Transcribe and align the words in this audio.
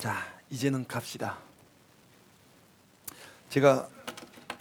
자, 0.00 0.16
이제는 0.48 0.86
갑시다. 0.86 1.36
제가 3.50 3.86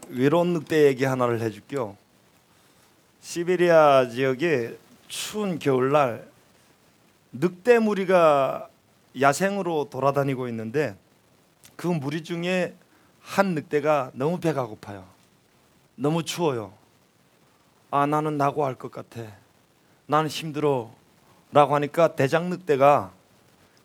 외로운 0.10 0.52
늑대 0.52 0.88
얘기 0.88 1.06
하나를 1.06 1.40
해줄게요. 1.40 1.96
시베리아 3.22 4.10
지역에 4.10 4.78
추운 5.08 5.58
겨울날 5.58 6.30
늑대 7.32 7.80
무리가 7.80 8.68
야생으로 9.18 9.88
돌아다니고 9.90 10.50
있는데 10.50 10.98
그 11.78 11.88
무리 11.88 12.22
중에 12.22 12.76
한 13.22 13.56
늑대가 13.56 14.12
너무 14.16 14.42
배가 14.42 14.66
고파요. 14.66 15.08
너무 15.96 16.26
추워요. 16.26 16.74
아 17.92 18.06
나는 18.06 18.38
낙오할 18.38 18.76
것 18.76 18.92
같아. 18.92 19.22
나는 20.06 20.30
힘들어. 20.30 20.94
라고 21.54 21.76
하니까 21.76 22.18
대장 22.18 22.50
늑대가 22.50 23.14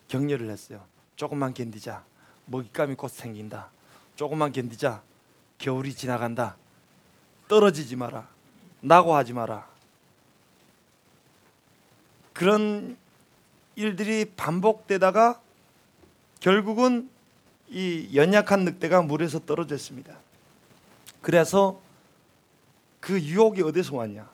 격려를 0.08 0.50
했어요. 0.50 0.93
조금만 1.16 1.54
견디자. 1.54 2.04
먹잇감이 2.46 2.94
곧 2.94 3.08
생긴다. 3.08 3.70
조금만 4.16 4.52
견디자. 4.52 5.02
겨울이 5.58 5.94
지나간다. 5.94 6.56
떨어지지 7.48 7.96
마라. 7.96 8.28
낙오하지 8.80 9.32
마라. 9.32 9.66
그런 12.32 12.96
일들이 13.76 14.24
반복되다가 14.36 15.40
결국은 16.40 17.08
이 17.68 18.10
연약한 18.14 18.64
늑대가 18.64 19.02
물에서 19.02 19.38
떨어졌습니다. 19.40 20.16
그래서 21.22 21.80
그 23.00 23.20
유혹이 23.20 23.62
어디서 23.62 23.96
왔냐? 23.96 24.28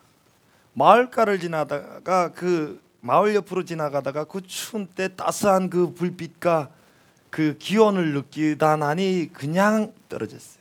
마을가를 0.73 1.39
지나다가 1.41 2.33
그 2.33 2.83
마을 3.01 3.35
옆으로 3.35 3.65
지나가다가 3.65 4.25
그 4.25 4.43
추운 4.43 4.87
때 4.87 5.15
따스한 5.15 5.71
그 5.71 5.95
불빛과 5.95 6.71
그 7.31 7.57
기온을 7.59 8.13
느끼다 8.15 8.77
나니 8.77 9.31
그냥 9.33 9.93
떨어졌어요. 10.09 10.61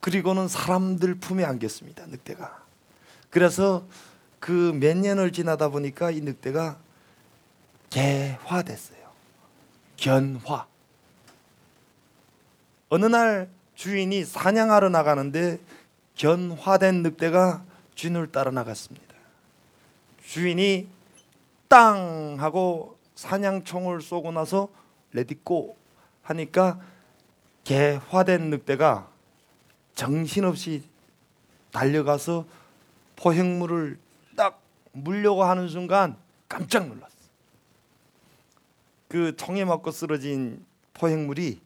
그리고는 0.00 0.48
사람들 0.48 1.16
품에 1.16 1.44
안겼습니다. 1.44 2.06
늑대가. 2.06 2.62
그래서 3.30 3.86
그 4.38 4.72
몇 4.72 4.96
년을 4.96 5.32
지나다 5.32 5.68
보니까 5.68 6.10
이 6.10 6.20
늑대가 6.20 6.78
개화됐어요. 7.90 8.98
견화. 9.96 10.66
어느 12.88 13.06
날 13.06 13.48
주인이 13.74 14.24
사냥하러 14.24 14.88
나가는데 14.88 15.60
견화된 16.16 17.02
늑대가 17.02 17.62
주인을 17.94 18.32
따라 18.32 18.50
나갔습니다. 18.50 19.14
주인이 20.26 20.88
땅 21.70 22.34
하고 22.40 22.98
사냥총을 23.14 24.00
쏘고 24.00 24.32
나서 24.32 24.68
레디고 25.12 25.76
하니까 26.22 26.80
개화된 27.62 28.50
늑대가 28.50 29.08
정신없이 29.94 30.82
달려가서 31.70 32.44
포획물을 33.14 34.00
딱 34.36 34.60
물려고 34.90 35.44
하는 35.44 35.68
순간 35.68 36.16
깜짝 36.48 36.88
놀랐어. 36.88 37.14
그 39.06 39.36
총에 39.36 39.64
맞고 39.64 39.92
쓰러진 39.92 40.66
포획물이 40.94 41.60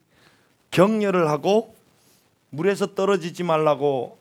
격려를 0.69 1.29
하고 1.29 1.75
물에서 2.51 2.93
떨어지지 2.93 3.41
말라고 3.41 4.19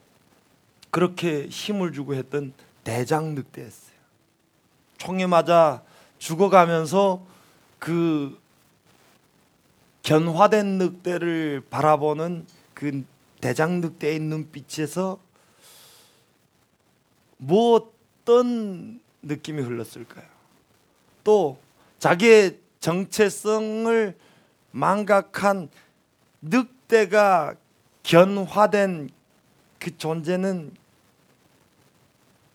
그렇게 0.91 1.47
힘을 1.47 1.93
주고 1.93 2.15
했던 2.15 2.55
대장 2.85 3.35
늑대였어요. 3.35 3.84
총에 5.05 5.27
맞아 5.27 5.83
죽어가면서 6.17 7.23
그 7.79 8.41
견화된 10.03 10.79
늑대를 10.79 11.63
바라보는 11.69 12.47
그 12.73 13.05
대장 13.39 13.83
늑대의 13.83 14.21
눈빛에서 14.21 15.19
뭐 17.37 17.93
어떤 18.23 18.99
느낌이 19.21 19.61
흘렀을까요? 19.61 20.27
또 21.23 21.59
자기의 21.99 22.59
정체성을 22.81 24.17
망각한 24.71 25.69
늑대가 26.41 27.55
견화된 28.03 29.11
그 29.79 29.99
존재는 29.99 30.73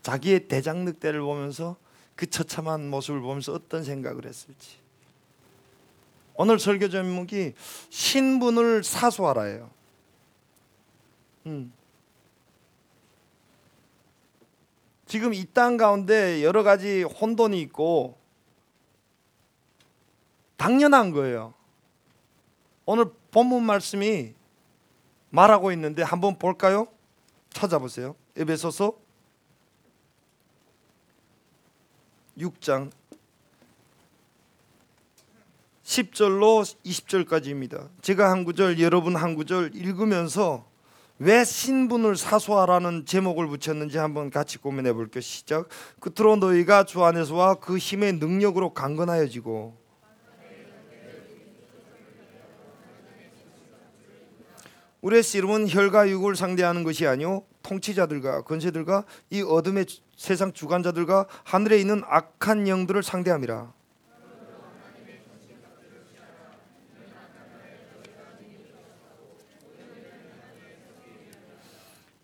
자기의 0.01 0.47
대장 0.47 0.85
늑대를 0.85 1.21
보면서 1.21 1.77
그 2.19 2.29
처참한 2.29 2.89
모습을 2.89 3.21
보면서 3.21 3.53
어떤 3.53 3.81
생각을 3.81 4.25
했을지. 4.25 4.75
오늘 6.35 6.59
설교 6.59 6.89
제목이 6.89 7.53
신분을 7.89 8.83
사수하라예요. 8.83 9.69
음. 11.45 11.71
지금 15.05 15.33
이 15.33 15.45
땅 15.45 15.77
가운데 15.77 16.43
여러 16.43 16.61
가지 16.61 17.03
혼돈이 17.03 17.61
있고 17.61 18.17
당연한 20.57 21.11
거예요. 21.11 21.53
오늘 22.85 23.05
본문 23.31 23.63
말씀이 23.63 24.33
말하고 25.29 25.71
있는데 25.71 26.03
한번 26.03 26.37
볼까요? 26.37 26.89
찾아보세요. 27.51 28.17
에베소서 28.35 28.97
6장 32.39 32.89
10절로 35.83 36.63
20절까지입니다. 36.85 37.89
제가 38.01 38.29
한 38.31 38.43
구절 38.43 38.79
여러분 38.79 39.15
한 39.15 39.35
구절 39.35 39.71
읽으면서 39.75 40.67
왜 41.17 41.43
신분을 41.43 42.15
사소하라는 42.15 43.05
제목을 43.05 43.47
붙였는지 43.47 43.97
한번 43.97 44.29
같이 44.29 44.57
고민해 44.57 44.93
볼게요. 44.93 45.19
시작. 45.19 45.67
끝으로 45.99 46.37
너희가 46.37 46.85
주 46.85 47.03
안에서와 47.03 47.55
그 47.55 47.77
힘의 47.77 48.13
능력으로 48.13 48.73
강건하여지고 48.73 49.77
우리의 55.01 55.23
씨름은 55.23 55.69
혈과 55.69 56.09
육을 56.09 56.35
상대하는 56.35 56.83
것이 56.83 57.07
아니요 57.07 57.43
통치자들과 57.63 58.43
권세들과 58.43 59.05
이 59.29 59.41
어둠의 59.41 59.85
세상 60.19 60.51
주관자들과 60.51 61.27
하늘에 61.45 61.79
있는 61.79 62.01
악한 62.05 62.67
영들을 62.67 63.01
상대함이라. 63.01 63.71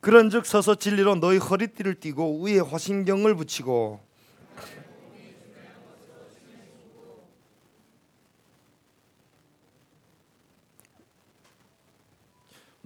그런즉 0.02 0.46
서서 0.46 0.76
진리로 0.76 1.16
너희 1.16 1.38
허리띠를 1.38 2.02
띠고 2.02 2.44
위에 2.44 2.60
화신경을 2.60 3.34
붙이고 3.34 4.02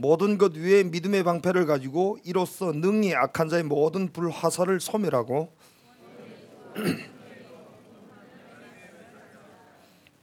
모든 0.02 0.38
것 0.38 0.56
위에 0.56 0.84
믿음의 0.86 1.24
방패를 1.24 1.66
가지고 1.66 2.20
이로써 2.24 2.72
능히 2.72 3.14
악한 3.14 3.50
자의 3.50 3.64
모든 3.64 4.14
불화살을 4.14 4.80
소멸하고 4.80 5.52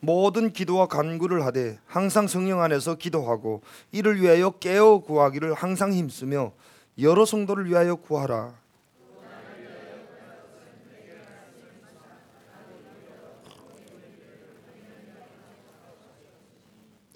모든 0.01 0.55
기도와 0.55 0.87
간구를 0.87 1.45
하되 1.45 1.79
항상 1.85 2.27
성령 2.27 2.63
안에서 2.63 2.95
기도하고 2.95 3.61
이를 3.93 4.19
위하여 4.19 4.53
깨어 4.53 5.01
구하기를 5.01 5.53
항상 5.53 5.93
힘쓰며 5.93 6.53
여러 6.99 7.27
성도를 7.27 7.67
위하여 7.67 7.97
구하라. 7.97 8.55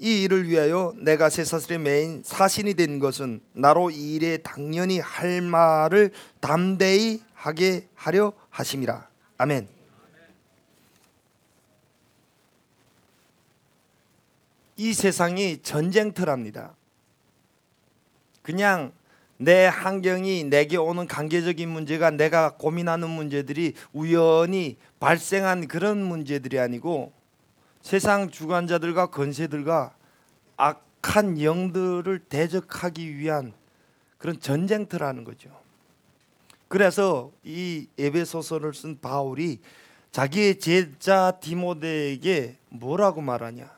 이 0.00 0.22
일을 0.22 0.48
위하여 0.48 0.94
내가 0.96 1.28
쇠사슬의 1.28 1.78
메인 1.78 2.22
사신이 2.24 2.72
된 2.72 2.98
것은 2.98 3.40
나로 3.52 3.90
이 3.90 4.14
일에 4.14 4.38
당연히 4.38 4.98
할 4.98 5.42
말을 5.42 6.10
담대히 6.40 7.22
하게 7.34 7.86
하려 7.94 8.32
하심이라. 8.48 9.06
아멘. 9.36 9.68
이 14.78 14.94
세상이 14.94 15.58
전쟁터랍니다. 15.62 16.74
그냥 18.40 18.92
내 19.36 19.66
환경이 19.66 20.44
내게 20.44 20.78
오는 20.78 21.06
관계적인 21.06 21.68
문제가 21.68 22.10
내가 22.10 22.56
고민하는 22.56 23.10
문제들이 23.10 23.74
우연히 23.92 24.78
발생한 24.98 25.68
그런 25.68 26.02
문제들이 26.02 26.58
아니고 26.58 27.12
세상 27.82 28.30
주관자들과 28.30 29.06
건세들과 29.06 29.94
악한 30.56 31.42
영들을 31.42 32.18
대적하기 32.28 33.16
위한 33.16 33.52
그런 34.18 34.38
전쟁터라는 34.38 35.24
거죠. 35.24 35.50
그래서 36.68 37.32
이 37.42 37.88
에베소서를 37.98 38.74
쓴 38.74 39.00
바울이 39.00 39.60
자기의 40.12 40.58
제자 40.58 41.32
디모데에게 41.40 42.58
뭐라고 42.68 43.20
말하냐? 43.20 43.70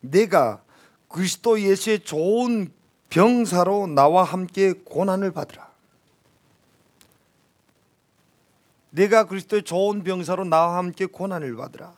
내가 0.00 0.62
그리스도 1.08 1.60
예수의 1.60 2.00
좋은 2.00 2.72
병사로 3.10 3.88
나와 3.88 4.22
함께 4.22 4.72
고난을 4.72 5.32
받으라. 5.32 5.69
내가 8.90 9.24
그리스도의 9.24 9.62
좋은 9.62 10.02
병사로 10.02 10.44
나와 10.44 10.78
함께 10.78 11.06
고난을 11.06 11.56
받으라. 11.56 11.94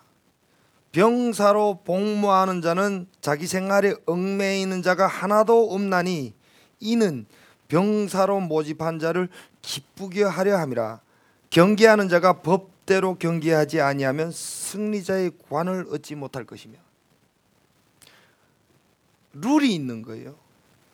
병사로 0.92 1.80
복무하는 1.84 2.60
자는 2.60 3.06
자기 3.20 3.46
생활에 3.46 3.94
얽매이는 4.06 4.80
있 4.80 4.82
자가 4.82 5.06
하나도 5.06 5.72
없나니 5.72 6.34
이는 6.80 7.24
병사로 7.68 8.40
모집한 8.40 8.98
자를 8.98 9.28
기쁘게 9.62 10.24
하려 10.24 10.58
함이라. 10.58 11.00
경계하는 11.48 12.08
자가 12.10 12.42
법대로 12.42 13.14
경계하지 13.14 13.80
아니하면 13.80 14.30
승리자의 14.30 15.32
관을 15.48 15.86
얻지 15.90 16.14
못할 16.14 16.44
것이며 16.44 16.78
룰이 19.34 19.74
있는 19.74 20.02
거예요. 20.02 20.34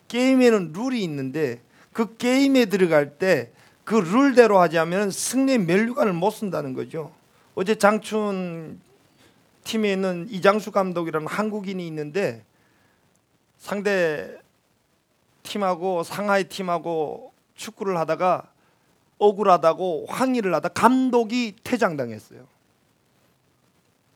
게임에는 0.07 0.71
룰이 0.73 1.03
있는데 1.03 1.61
그 1.91 2.15
게임에 2.15 2.65
들어갈 2.65 3.17
때 3.17 3.51
그 3.89 3.95
룰대로 3.95 4.59
하지 4.59 4.77
않으면 4.77 5.09
승리의 5.09 5.57
멸류관을 5.57 6.13
못 6.13 6.29
쓴다는 6.29 6.73
거죠. 6.75 7.11
어제 7.55 7.73
장춘 7.73 8.79
팀에 9.63 9.93
있는 9.93 10.27
이장수 10.29 10.69
감독이라는 10.69 11.25
한국인이 11.25 11.87
있는데 11.87 12.45
상대 13.57 14.37
팀하고 15.41 16.03
상하이 16.03 16.43
팀하고 16.43 17.33
축구를 17.55 17.97
하다가 17.97 18.51
억울하다고 19.17 20.05
항의를 20.07 20.53
하다 20.53 20.69
감독이 20.69 21.55
퇴장당했어요. 21.63 22.45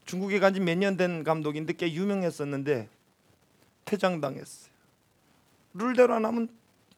중국에 0.05 0.39
간 0.39 0.53
지 0.53 0.59
몇 0.59 0.77
년 0.77 0.97
된 0.97 1.23
감독인데 1.23 1.73
꽤 1.73 1.91
유명했었는데 1.91 2.89
퇴장당했어요. 3.85 4.71
룰대로 5.73 6.13
안 6.13 6.25
하면 6.25 6.47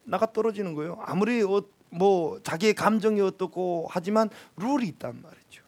나가 0.03 0.25
떨어지는 0.33 0.73
거예요. 0.73 0.99
아무리 1.05 1.41
어, 1.41 1.63
뭐 1.89 2.39
자기의 2.43 2.73
감정이 2.73 3.21
어떻고 3.21 3.87
하지만 3.89 4.29
룰이 4.57 4.87
있단 4.87 5.21
말이죠. 5.21 5.63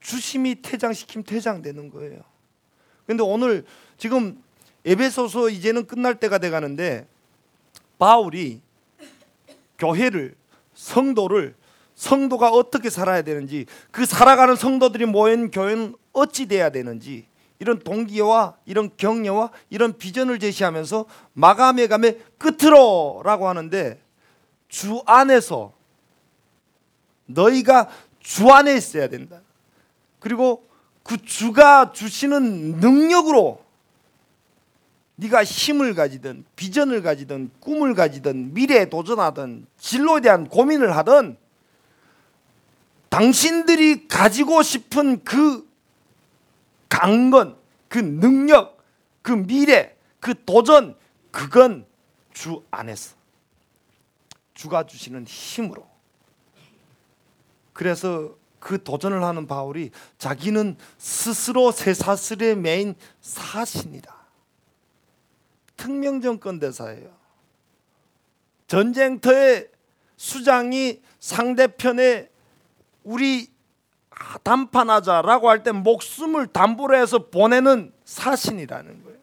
주심이 0.00 0.62
퇴장시키면 0.62 1.24
퇴장되는 1.24 1.90
거예요. 1.90 2.20
근데 3.06 3.22
오늘 3.22 3.64
지금 3.98 4.42
에베소서 4.84 5.48
이제는 5.50 5.86
끝날 5.86 6.20
때가 6.20 6.38
돼 6.38 6.50
가는데 6.50 7.06
바울이 7.98 8.60
교회를 9.78 10.34
성도를 10.74 11.54
성도가 11.94 12.50
어떻게 12.50 12.90
살아야 12.90 13.22
되는지 13.22 13.66
그 13.90 14.04
살아가는 14.04 14.56
성도들이 14.56 15.06
모인 15.06 15.50
교회는 15.50 15.94
어찌 16.12 16.46
돼야 16.46 16.70
되는지 16.70 17.26
이런 17.58 17.78
동기와 17.78 18.56
이런 18.66 18.90
격려와 18.96 19.50
이런 19.70 19.96
비전을 19.96 20.38
제시하면서 20.38 21.06
마감해 21.32 21.86
감의 21.86 22.20
끝으로라고 22.38 23.48
하는데 23.48 24.03
주 24.74 25.04
안에서 25.06 25.72
너희가 27.26 27.88
주 28.18 28.50
안에 28.50 28.74
있어야 28.74 29.08
된다. 29.08 29.40
그리고 30.18 30.66
그 31.04 31.16
주가 31.24 31.92
주시는 31.92 32.80
능력으로 32.80 33.62
네가 35.14 35.44
힘을 35.44 35.94
가지든 35.94 36.44
비전을 36.56 37.02
가지든 37.02 37.52
꿈을 37.60 37.94
가지든 37.94 38.52
미래에 38.54 38.90
도전하든 38.90 39.68
진로에 39.78 40.20
대한 40.20 40.48
고민을 40.48 40.96
하든 40.96 41.36
당신들이 43.10 44.08
가지고 44.08 44.64
싶은 44.64 45.22
그 45.22 45.70
강건, 46.88 47.56
그 47.86 47.98
능력, 47.98 48.82
그 49.22 49.30
미래, 49.30 49.94
그 50.18 50.34
도전 50.44 50.96
그건 51.30 51.86
주 52.32 52.64
안에서 52.72 53.14
주가 54.54 54.86
주시는 54.86 55.26
힘으로 55.26 55.86
그래서 57.72 58.34
그 58.60 58.82
도전을 58.82 59.22
하는 59.22 59.46
바울이 59.46 59.90
자기는 60.16 60.76
스스로 60.96 61.70
쇠사슬에 61.70 62.54
매인 62.54 62.94
사신이다. 63.20 64.14
특명정권 65.76 66.60
대사예요. 66.60 67.14
전쟁터의 68.68 69.68
수장이 70.16 71.02
상대편에 71.20 72.30
우리 73.02 73.48
단판하자라고 74.42 75.50
할 75.50 75.62
때 75.62 75.72
목숨을 75.72 76.46
담보로 76.46 76.96
해서 76.96 77.18
보내는 77.18 77.92
사신이라는 78.04 79.04
거예요. 79.04 79.13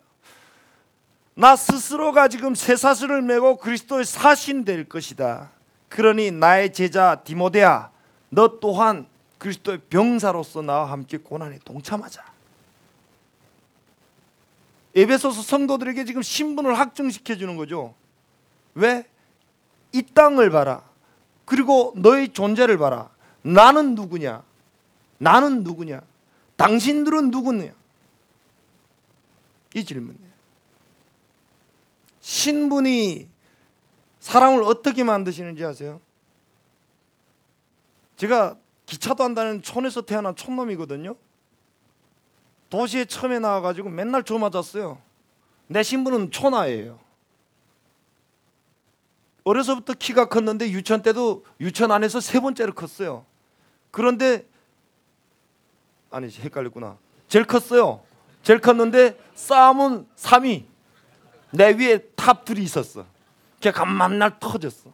나 1.42 1.56
스스로가 1.56 2.28
지금 2.28 2.54
쇠사슬을 2.54 3.24
메고 3.24 3.58
그리스도의 3.58 4.06
사신 4.06 4.64
될 4.64 4.88
것이다. 4.88 5.50
그러니 5.90 6.30
나의 6.30 6.72
제자 6.72 7.24
디모데야, 7.24 7.90
너 8.30 8.60
또한 8.60 9.08
그리스도의 9.40 9.80
병사로서 9.90 10.62
나와 10.62 10.92
함께 10.92 11.18
고난에 11.18 11.58
동참하자. 11.66 12.24
에베소서 14.94 15.42
성도들에게 15.42 16.06
지금 16.06 16.22
신분을 16.22 16.78
확정시켜 16.78 17.36
주는 17.36 17.58
거죠. 17.58 17.96
왜? 18.76 19.04
이 19.94 20.04
땅을 20.04 20.52
봐라. 20.52 20.84
그리고 21.46 21.92
너의 21.96 22.34
존재를 22.34 22.78
봐라. 22.78 23.10
나는 23.42 23.96
누구냐? 23.96 24.44
나는 25.18 25.64
누구냐? 25.64 26.02
당신들은 26.58 27.32
누구냐? 27.32 27.72
이 29.74 29.84
질문이에요. 29.84 30.31
신분이 32.22 33.28
사람을 34.20 34.64
어떻게 34.64 35.04
만드시는지 35.04 35.66
아세요? 35.66 36.00
제가 38.16 38.56
기차도 38.86 39.24
한다는 39.24 39.62
촌에서 39.62 40.04
태어난 40.04 40.36
촌놈이거든요. 40.36 41.16
도시에 42.70 43.06
처음에 43.06 43.40
나와가지고 43.40 43.90
맨날 43.90 44.24
저 44.24 44.38
맞았어요. 44.38 45.02
내 45.68 45.84
신분은 45.84 46.32
초나예요. 46.32 47.00
어려서부터 49.44 49.94
키가 49.94 50.30
컸는데 50.30 50.70
유치원 50.70 51.02
때도 51.02 51.44
유치원 51.60 51.92
안에서 51.92 52.20
세 52.20 52.40
번째로 52.40 52.74
컸어요. 52.74 53.26
그런데 53.90 54.48
아니 56.12 56.30
헷갈렸구나. 56.30 56.98
제일 57.28 57.46
컸어요. 57.46 58.04
제일 58.44 58.60
컸는데 58.60 59.18
싸움은 59.34 60.08
3위. 60.16 60.71
내 61.52 61.72
위에 61.72 62.00
탑 62.16 62.46
둘이 62.46 62.64
있었어. 62.64 63.06
걔가 63.60 63.86
만날 63.86 64.40
터졌어. 64.40 64.92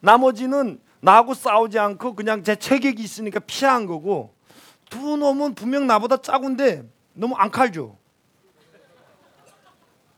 나머지는 0.00 0.80
나하고 1.00 1.34
싸우지 1.34 1.78
않고 1.78 2.14
그냥 2.14 2.42
제 2.44 2.56
체격이 2.56 3.02
있으니까 3.02 3.40
피한 3.40 3.86
거고 3.86 4.34
두 4.88 5.16
놈은 5.16 5.54
분명 5.54 5.86
나보다 5.86 6.18
작은데 6.18 6.88
너무 7.14 7.34
앙칼져. 7.36 7.96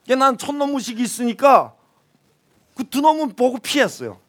난 0.06 0.36
촌놈 0.36 0.72
무식이 0.72 1.02
있으니까 1.02 1.74
그 2.74 2.84
두 2.84 3.00
놈은 3.00 3.34
보고 3.34 3.58
피했어요. 3.58 4.20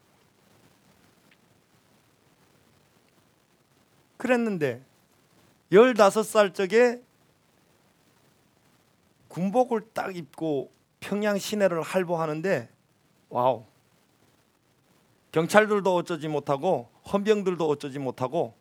그랬는데 4.18 4.82
15살 5.72 6.54
적에 6.54 7.02
군복을 9.28 9.90
딱 9.94 10.16
입고 10.16 10.72
평양 11.04 11.38
시내를 11.38 11.82
활보하는데 11.82 12.70
wow 13.30 13.66
경찰들도 15.34 15.94
어쩌지 15.94 16.30
못하고 16.30 16.88
헌병들도 17.12 17.68
어쩌지 17.68 18.00
못하고 18.00 18.54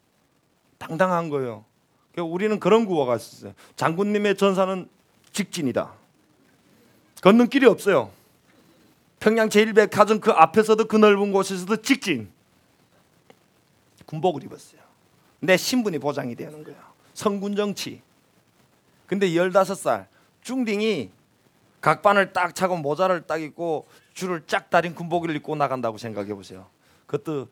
당당한 0.78 1.28
거예요. 1.28 1.64
그러니까 2.10 2.34
우리는 2.34 2.58
그런 2.58 2.84
구호가 2.84 3.14
있었어요. 3.16 3.54
장군님의 3.76 4.36
전사는 4.36 4.88
직진이다. 5.30 5.92
걷는 7.20 7.48
길이 7.48 7.66
없어요. 7.66 8.10
평양 9.20 9.48
제1백화점 9.48 10.20
그 10.20 10.32
앞에서도 10.32 10.84
그 10.86 10.96
넓은 10.96 11.30
곳에서도 11.30 11.76
직진. 11.76 12.28
군복을 14.06 14.42
입었어요. 14.42 14.80
내 15.38 15.56
신분이 15.56 16.00
보장이 16.00 16.34
되는 16.34 16.64
거예요. 16.64 16.80
성군 17.14 17.54
정치. 17.54 18.02
근데 19.06 19.28
15살 19.28 20.06
중딩이 20.42 21.10
각반을 21.82 22.32
딱 22.32 22.54
차고 22.54 22.76
모자를 22.78 23.26
딱 23.26 23.42
입고 23.42 23.86
줄을 24.14 24.44
쫙 24.46 24.70
다린 24.70 24.94
군복을 24.94 25.34
입고 25.36 25.56
나간다고 25.56 25.98
생각해 25.98 26.32
보세요. 26.32 26.68
그것도 27.06 27.48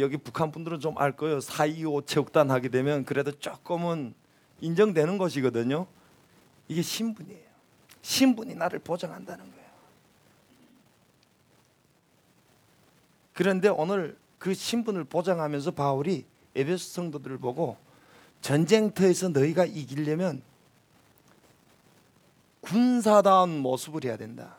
여기 0.00 0.18
북한 0.18 0.50
분들은 0.52 0.80
좀 0.80 0.98
알 0.98 1.12
거예요. 1.12 1.38
4.25 1.38 2.06
체육단 2.06 2.50
하게 2.50 2.68
되면 2.68 3.04
그래도 3.04 3.30
조금은 3.30 4.12
인정되는 4.60 5.16
것이거든요. 5.16 5.86
이게 6.66 6.82
신분이에요. 6.82 7.48
신분이 8.02 8.56
나를 8.56 8.80
보장한다는 8.80 9.44
거예요. 9.50 9.68
그런데 13.32 13.68
오늘 13.68 14.18
그 14.38 14.54
신분을 14.54 15.04
보장하면서 15.04 15.70
바울이 15.70 16.26
에베소 16.56 16.78
성도들을 16.90 17.38
보고 17.38 17.76
전쟁터에서 18.40 19.28
너희가 19.28 19.64
이기려면 19.64 20.42
군사다운 22.68 23.60
모습을 23.60 24.04
해야 24.04 24.18
된다. 24.18 24.56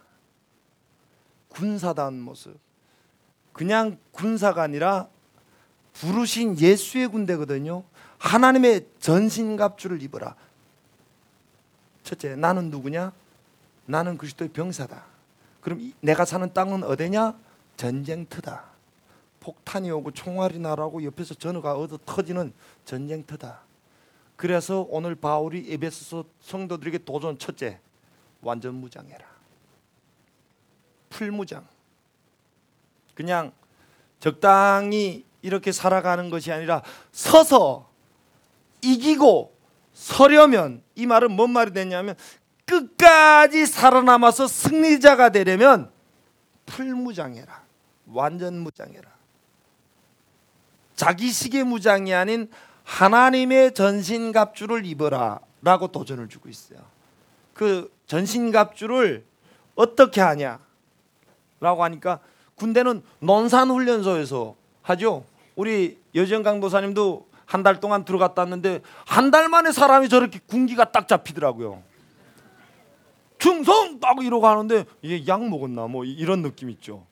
군사다운 1.49 2.19
모습. 2.19 2.57
그냥 3.53 3.99
군사가 4.11 4.63
아니라 4.63 5.07
부르신 5.93 6.57
예수의 6.57 7.07
군대거든요. 7.09 7.83
하나님의 8.17 8.87
전신갑주를 8.99 10.01
입어라. 10.01 10.35
첫째, 12.03 12.35
나는 12.35 12.71
누구냐? 12.71 13.13
나는 13.85 14.17
그리스도의 14.17 14.49
병사다. 14.49 15.03
그럼 15.61 15.93
내가 16.01 16.25
사는 16.25 16.51
땅은 16.51 16.83
어디냐? 16.83 17.37
전쟁터다. 17.77 18.63
폭탄이 19.39 19.91
오고 19.91 20.11
총알이 20.11 20.57
날아오고 20.57 21.03
옆에서 21.03 21.35
전우가 21.35 21.75
얻어 21.75 21.99
터지는 22.05 22.53
전쟁터다. 22.85 23.61
그래서 24.35 24.85
오늘 24.89 25.13
바울이 25.15 25.71
에베소서 25.71 26.25
성도들에게 26.41 26.99
도전 26.99 27.37
첫째, 27.37 27.79
완전 28.41 28.75
무장해라. 28.75 29.25
풀무장. 31.09 31.67
그냥 33.15 33.51
적당히 34.19 35.25
이렇게 35.41 35.71
살아가는 35.71 36.29
것이 36.29 36.51
아니라 36.51 36.81
서서 37.11 37.89
이기고 38.81 39.55
서려면 39.93 40.81
이 40.95 41.05
말은 41.05 41.31
뭔 41.31 41.51
말이 41.51 41.71
되냐면 41.71 42.15
끝까지 42.65 43.65
살아남아서 43.65 44.47
승리자가 44.47 45.29
되려면 45.29 45.91
풀무장해라. 46.65 47.63
완전 48.07 48.59
무장해라. 48.59 49.09
자기식의 50.95 51.63
무장이 51.63 52.13
아닌 52.13 52.49
하나님의 52.83 53.73
전신갑주를 53.73 54.85
입어라 54.85 55.39
라고 55.61 55.87
도전을 55.87 56.29
주고 56.29 56.49
있어요. 56.49 56.79
그 57.53 57.91
전신갑주를 58.09 59.23
어떻게 59.75 60.19
하냐 60.19 60.59
라고 61.61 61.83
하니까 61.83 62.19
군대는 62.55 63.01
논산훈련소에서 63.19 64.55
하죠. 64.81 65.23
우리 65.55 65.97
여정 66.15 66.43
강도사님도 66.43 67.29
한 67.45 67.63
달 67.63 67.79
동안 67.79 68.05
들어갔다 68.05 68.41
왔는데 68.43 68.81
한 69.05 69.31
달 69.31 69.47
만에 69.49 69.71
사람이 69.71 70.09
저렇게 70.09 70.39
군기가 70.47 70.91
딱 70.91 71.07
잡히더라고요. 71.07 71.81
충성 73.37 73.99
딱 73.99 74.17
이러고 74.23 74.45
하는데 74.47 74.85
이게 75.01 75.25
약 75.27 75.47
먹었나 75.47 75.87
뭐 75.87 76.03
이런 76.03 76.41
느낌 76.41 76.69
있죠. 76.71 77.05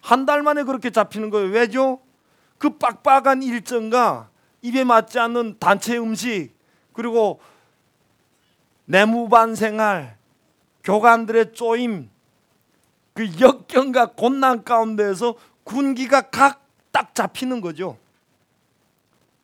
한 0.00 0.24
달 0.26 0.42
만에 0.42 0.62
그렇게 0.62 0.90
잡히는 0.90 1.30
거예요. 1.30 1.48
왜죠? 1.50 2.00
그 2.58 2.70
빡빡한 2.78 3.42
일정과 3.42 4.30
입에 4.62 4.84
맞지 4.84 5.18
않는 5.18 5.56
단체 5.58 5.98
음식 5.98 6.50
그리고 6.92 7.40
내무반 8.86 9.54
생활 9.54 10.16
교관들의 10.84 11.54
쪼임 11.54 12.10
그 13.14 13.40
역경과 13.40 14.12
곤난 14.12 14.64
가운데에서 14.64 15.34
군기가 15.64 16.30
각 16.30 16.64
딱 16.94 17.12
잡히는 17.12 17.60
거죠. 17.60 17.98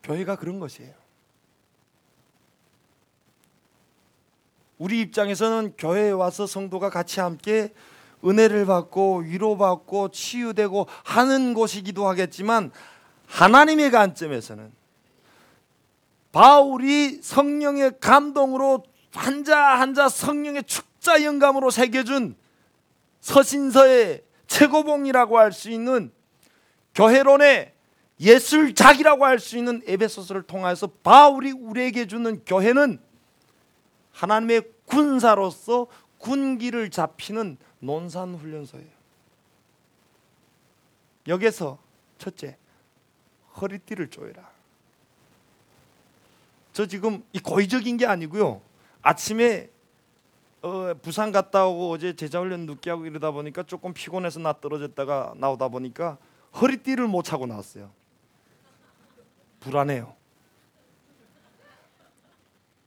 교회가 0.03 0.37
그런 0.37 0.61
것이에요. 0.61 0.93
우리 4.77 5.01
입장에서는 5.01 5.73
교회에 5.77 6.11
와서 6.11 6.47
성도가 6.47 6.89
같이 6.89 7.19
함께 7.19 7.73
은혜를 8.23 8.65
받고 8.65 9.17
위로받고 9.17 10.11
치유되고 10.11 10.87
하는 11.03 11.53
곳이기도 11.53 12.07
하겠지만 12.07 12.71
하나님의 13.27 13.91
관점에서는 13.91 14.71
바울이 16.31 17.21
성령의 17.21 17.99
감동으로 17.99 18.85
한자 19.13 19.59
한자 19.59 20.07
성령의 20.07 20.63
축 20.63 20.85
자 21.01 21.23
영감으로 21.23 21.71
새겨준 21.71 22.35
서신서의 23.21 24.23
최고봉이라고 24.45 25.37
할 25.37 25.51
수 25.51 25.69
있는 25.71 26.11
교회론의 26.93 27.73
예술작이라고 28.19 29.25
할 29.25 29.39
수 29.39 29.57
있는 29.57 29.81
에베소서를 29.87 30.43
통해서 30.43 30.87
바울이 30.87 31.51
우리에게 31.51 32.05
주는 32.05 32.43
교회는 32.45 32.99
하나님의 34.11 34.63
군사로서 34.85 35.87
군기를 36.19 36.91
잡히는 36.91 37.57
논산 37.79 38.35
훈련소예요. 38.35 39.01
여기서 41.27 41.79
첫째 42.19 42.57
허리띠를 43.59 44.09
조여라. 44.09 44.51
저 46.73 46.85
지금 46.85 47.23
이 47.33 47.39
고의적인 47.39 47.97
게 47.97 48.05
아니고요. 48.05 48.61
아침에 49.01 49.69
어, 50.61 50.93
부산 51.01 51.31
갔다 51.31 51.65
오고 51.65 51.91
어제 51.91 52.15
제자 52.15 52.39
훈련 52.39 52.61
늦게 52.67 52.91
하고 52.91 53.05
이러다 53.05 53.31
보니까 53.31 53.63
조금 53.63 53.93
피곤해서 53.93 54.39
나 54.39 54.53
떨어졌다가 54.53 55.33
나오다 55.37 55.69
보니까 55.69 56.17
허리띠를 56.61 57.07
못 57.07 57.23
차고 57.23 57.47
나왔어요. 57.47 57.89
불안해요. 59.59 60.13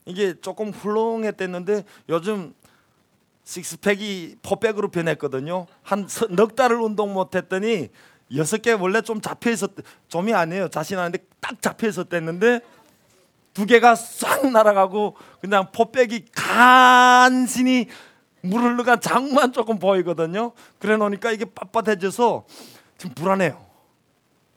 이게 0.07 0.39
조금 0.41 0.71
훌렁했댔는데 0.71 1.85
요즘 2.11 2.55
식스팩이 3.45 4.37
포백으로 4.43 4.89
변했거든요. 4.91 5.67
한 5.83 6.07
넉 6.31 6.55
달을 6.57 6.77
운동 6.81 7.13
못 7.13 7.35
했더니 7.35 7.89
여섯 8.37 8.59
개 8.63 8.73
원래 8.73 9.01
좀 9.03 9.21
잡혀 9.21 9.51
있었 9.51 9.71
좀이 10.09 10.33
아니에요. 10.33 10.69
자신하는데 10.69 11.19
딱 11.41 11.61
잡혀 11.61 11.89
있었댔는데 11.89 12.61
두 13.55 13.67
개가 13.67 13.95
싹 13.95 14.51
날아가고 14.51 15.17
그냥 15.41 15.71
포백이 15.73 16.27
간신히 16.33 17.89
물을 18.43 18.77
넣은 18.77 19.01
장만 19.01 19.53
조금 19.53 19.79
보이거든요. 19.79 20.53
그래 20.79 20.97
놓으니까 20.97 21.31
이게 21.31 21.45
빳빳해져서 21.47 22.45
지금 22.99 23.15
불안해요. 23.15 23.65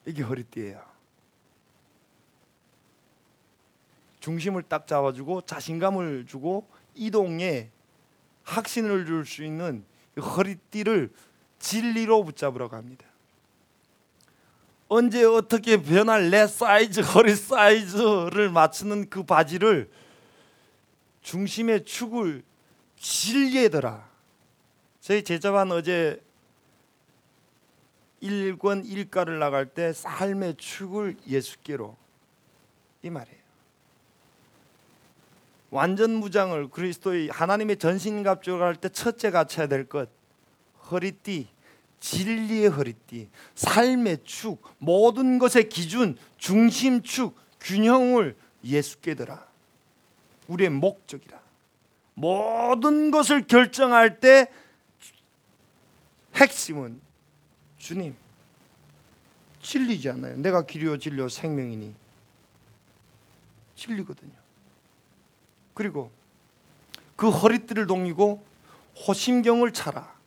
이게 0.04 0.22
허리띠예요. 0.22 0.82
중심을 4.20 4.64
딱 4.64 4.86
잡아주고 4.86 5.42
자신감을 5.42 6.26
주고 6.26 6.68
이동에 6.94 7.70
확신을 8.44 9.06
줄 9.06 9.24
수 9.24 9.44
있는 9.44 9.84
허리띠를 10.18 11.12
진리로 11.60 12.24
붙잡으라고 12.24 12.76
합니다. 12.76 13.06
언제 14.88 15.22
어떻게 15.24 15.80
변할 15.82 16.30
내 16.30 16.46
사이즈 16.46 17.00
허리 17.00 17.34
사이즈를 17.34 18.48
맞추는 18.50 19.10
그 19.10 19.22
바지를 19.22 19.90
중심의 21.22 21.84
축을 21.84 22.42
진리에더라. 22.96 24.08
저희 25.00 25.22
제자반 25.22 25.70
어제 25.72 26.22
1권 28.22 28.84
1가를 28.88 29.38
나갈 29.38 29.66
때 29.66 29.92
삶의 29.92 30.56
축을 30.56 31.16
예수께로 31.26 31.94
이 33.02 33.10
말이에요. 33.10 33.38
완전 35.70 36.12
무장을 36.14 36.70
그리스도의 36.70 37.28
하나님의 37.28 37.76
전신 37.76 38.22
갑주를 38.22 38.62
할 38.62 38.74
때 38.76 38.88
첫째 38.88 39.30
갖춰야 39.30 39.66
될 39.68 39.86
것 39.86 40.08
허리띠 40.90 41.46
진리의 42.00 42.68
허리띠 42.68 43.28
삶의 43.54 44.18
축 44.24 44.62
모든 44.78 45.38
것의 45.38 45.68
기준 45.68 46.16
중심축 46.36 47.36
균형을 47.60 48.36
예수께 48.64 49.14
더라 49.14 49.46
우리의 50.46 50.70
목적이라 50.70 51.40
모든 52.14 53.10
것을 53.10 53.46
결정할 53.46 54.20
때 54.20 54.48
핵심은 56.34 57.00
주님 57.78 58.14
진리지 59.60 60.08
않나요? 60.10 60.36
내가 60.36 60.64
길이요 60.64 60.98
진리요 60.98 61.28
생명이니 61.28 61.94
진리거든요. 63.74 64.32
그리고 65.74 66.10
그 67.16 67.30
허리띠를 67.30 67.86
동이고 67.86 68.44
호심경을 69.06 69.72
차라. 69.72 70.17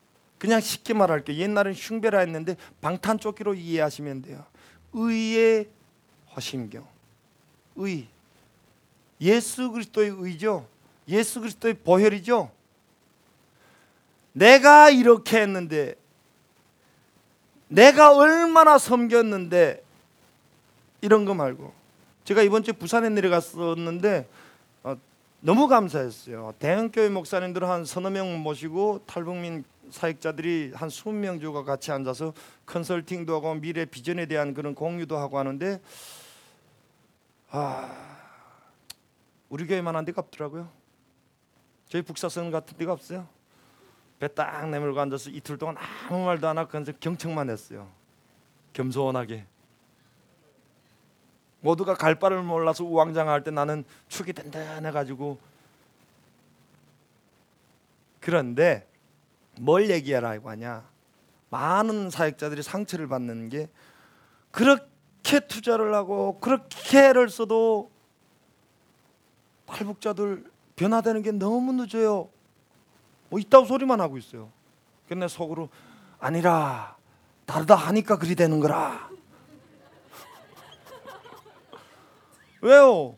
그냥 0.42 0.60
쉽게 0.60 0.96
말할게. 0.96 1.38
옛날엔 1.38 1.76
흉배라 1.76 2.18
했는데 2.22 2.58
방탄조끼로 2.82 3.54
이해하시면 3.54 4.24
돼요. 4.24 4.44
의의 4.92 5.70
호심경. 6.36 6.84
의. 7.76 8.08
예수 9.22 9.70
그리스도의 9.70 10.16
의죠. 10.18 10.68
예수 11.08 11.42
그리스도의 11.42 11.76
보혈이죠. 11.76 12.50
내가 14.34 14.90
이렇게 14.90 15.42
했는데 15.42 15.94
내가 17.68 18.18
얼마나 18.18 18.80
섬겼는데 18.80 19.84
이런 21.02 21.26
거 21.26 21.36
말고 21.36 21.72
제가 22.24 22.42
이번 22.42 22.64
주에 22.64 22.74
부산에 22.74 23.10
내려갔었는데 23.10 24.28
어, 24.82 24.96
너무 25.40 25.68
감사했어요. 25.68 26.56
대형교회 26.58 27.10
목사님들 27.10 27.70
한 27.70 27.86
서너 27.86 28.10
명 28.10 28.40
모시고 28.40 29.04
탈북민 29.06 29.66
사역자들이 29.90 30.74
한 30.76 30.90
20명 30.90 31.42
정도가 31.42 31.64
같이 31.64 31.92
앉아서 31.92 32.34
컨설팅도 32.66 33.36
하고 33.36 33.54
미래 33.56 33.86
비전에 33.86 34.26
대한 34.26 34.54
그런 34.54 34.76
공유도 34.76 35.18
하고 35.18 35.38
하는데 35.38 35.82
아 37.50 38.20
우리 39.50 39.66
교회만 39.68 39.96
한 39.96 40.06
데가 40.06 40.22
없더라고요. 40.22 40.70
저희 41.90 42.02
북사선 42.02 42.52
같은 42.52 42.78
데가 42.78 42.94
없어요. 42.94 43.28
배 44.20 44.28
딱 44.28 44.70
내밀고 44.70 45.00
앉아서 45.00 45.32
이틀 45.32 45.58
동안 45.58 45.76
아무 45.78 46.26
말도 46.26 46.48
안 46.48 46.58
하고 46.58 46.84
경청만 47.00 47.50
했어요. 47.50 47.90
겸손하게. 48.74 49.46
모두가 51.60 51.96
갈 51.96 52.16
바를 52.16 52.42
몰라서 52.44 52.84
우왕좌왕할 52.84 53.44
때 53.44 53.52
나는 53.52 53.84
축이 54.10 54.34
든든해 54.34 54.92
가지고 54.92 55.40
그런데 58.20 58.88
뭘 59.60 59.90
얘기하라고 59.90 60.50
하냐? 60.50 60.90
많은 61.50 62.10
사역자들이 62.10 62.64
상처를 62.64 63.08
받는 63.08 63.50
게 63.50 63.70
그렇게 64.52 65.40
투자를 65.48 65.94
하고 65.94 66.40
그렇게 66.40 67.10
애를 67.10 67.30
써도 67.30 67.92
탈북자들 69.66 70.50
변화되는 70.76 71.22
게 71.22 71.32
너무 71.32 71.74
늦어요. 71.74 72.30
뭐 73.30 73.40
있다고 73.40 73.66
소리만 73.66 74.02
하고 74.02 74.18
있어요. 74.18 74.52
근데 75.08 75.28
속으로 75.28 75.70
아니라 76.20 76.96
다르다 77.46 77.76
하니까 77.76 78.18
그리 78.18 78.36
되는 78.36 78.60
거라. 78.60 79.10
왜요? 82.62 83.16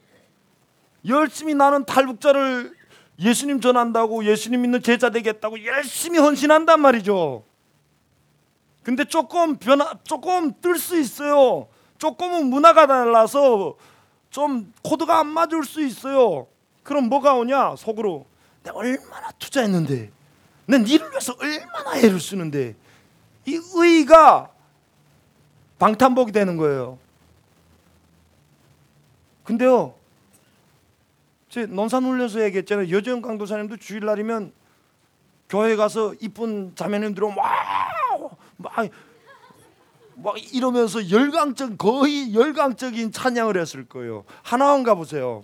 열심히 1.07 1.53
나는 1.53 1.85
탈북자를 1.85 2.75
예수님 3.19 3.61
전한다고 3.61 4.25
예수님 4.25 4.61
믿는 4.61 4.81
제자 4.81 5.09
되겠다고 5.09 5.63
열심히 5.65 6.19
헌신한단 6.19 6.79
말이죠. 6.81 7.43
근데 8.83 9.05
조금 9.05 9.57
변화 9.57 9.93
조금 10.03 10.53
뜰 10.59 10.77
수 10.77 10.99
있어요. 10.99 11.67
조금은 11.97 12.47
문화가 12.47 12.85
달라서 12.87 13.75
좀 14.29 14.73
코드가 14.83 15.19
안 15.19 15.27
맞을 15.27 15.63
수 15.63 15.81
있어요. 15.85 16.47
그럼 16.81 17.07
뭐가 17.07 17.35
오냐? 17.35 17.75
속으로 17.77 18.25
내가 18.63 18.77
얼마나 18.77 19.31
투자했는데 19.39 20.11
내 20.65 20.77
니를 20.79 21.09
위해서 21.11 21.33
얼마나 21.39 21.97
애를 21.97 22.19
쓰는데 22.19 22.75
이 23.45 23.59
의가 23.75 24.49
방탄복이 25.79 26.31
되는 26.31 26.57
거예요. 26.57 26.97
근데요. 29.43 29.93
제 31.53 31.67
논산훈련소 31.67 32.43
얘기했잖아요. 32.45 32.89
여정 32.89 33.21
강도사님도 33.21 33.77
주일날이면 33.77 34.51
교회 35.47 35.75
가서 35.75 36.15
이쁜 36.19 36.71
자매님들 36.75 37.23
오면 37.25 37.35
막, 38.57 38.71
막 40.15 40.35
이러면서 40.51 41.11
열광적 41.11 41.77
거의 41.77 42.33
열광적인 42.33 43.11
찬양을 43.11 43.55
했을 43.57 43.85
거예요. 43.85 44.23
하나원 44.41 44.81
가보세요. 44.81 45.43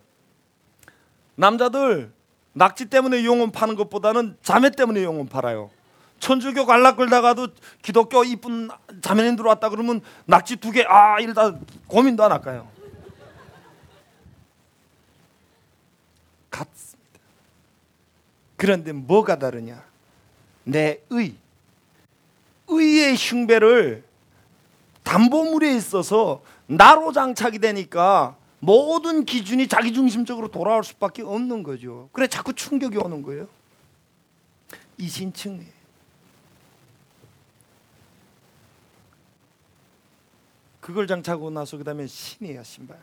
남자들 1.36 2.12
낙지 2.54 2.86
때문에 2.88 3.24
영혼 3.24 3.52
파는 3.52 3.76
것보다는 3.76 4.36
자매 4.42 4.72
때문에 4.72 5.04
영혼 5.04 5.28
팔아요. 5.28 5.70
천주교 6.20 6.66
관락 6.66 6.98
끌다가도 6.98 7.50
기독교 7.84 8.24
이쁜 8.24 8.70
자매님 9.04 9.36
들어왔다 9.36 9.70
그러면 9.70 10.02
낙지 10.26 10.56
두 10.56 10.72
개 10.72 10.86
아 10.88 11.20
이러다 11.20 11.54
고민도 11.86 12.24
안 12.24 12.32
할까요? 12.32 12.68
같습니다. 16.50 17.20
그런데 18.56 18.92
뭐가 18.92 19.40
다르냐? 19.40 19.84
내 20.64 21.02
의, 21.10 21.36
의의 22.68 23.16
흉배를 23.16 24.04
담보물에 25.04 25.76
있어서 25.76 26.44
나로 26.68 27.12
장착이 27.12 27.60
되니까 27.60 28.36
모든 28.60 29.26
기준이 29.26 29.68
자기 29.68 29.94
중심적으로 29.94 30.50
돌아올 30.50 30.84
수밖에 30.84 31.24
없는 31.24 31.64
거죠. 31.64 32.10
그래 32.12 32.28
자꾸 32.28 32.54
충격이 32.54 32.98
오는 32.98 33.22
거예요. 33.24 33.48
이신층 34.98 35.66
그걸 40.82 41.08
장착하고 41.08 41.50
나서 41.52 41.78
그다음에 41.78 42.08
신이에요 42.08 42.64
신발. 42.64 42.98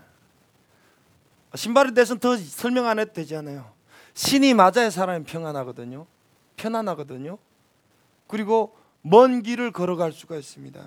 신발에 1.55 1.93
대해서는 1.95 2.21
더 2.21 2.37
설명 2.37 2.87
안 2.87 2.99
해도 2.99 3.13
되지 3.13 3.37
않아요. 3.37 3.71
신이 4.15 4.55
맞아야 4.55 4.91
사람이 4.91 5.25
평안하거든요. 5.25 6.07
편안하거든요. 6.57 7.39
그리고 8.27 8.77
먼 9.03 9.43
길을 9.43 9.71
걸어갈 9.73 10.13
수가 10.13 10.37
있습니다. 10.37 10.81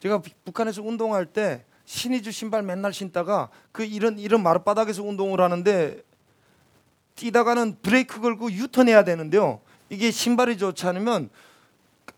제가 0.00 0.22
북한에서 0.44 0.82
운동할 0.82 1.26
때 1.26 1.64
신이 1.84 2.22
주 2.22 2.30
신발 2.30 2.62
맨날 2.62 2.92
신다가 2.92 3.48
그 3.72 3.84
이런 3.84 4.18
이런 4.18 4.42
마룻바닥에서 4.42 5.02
운동을 5.02 5.40
하는데 5.40 6.02
뛰다가는 7.16 7.78
브레이크 7.82 8.20
걸고 8.20 8.52
유턴해야 8.52 9.04
되는데요. 9.04 9.60
이게 9.88 10.10
신발이 10.10 10.56
좋지 10.56 10.86
않으면 10.86 11.30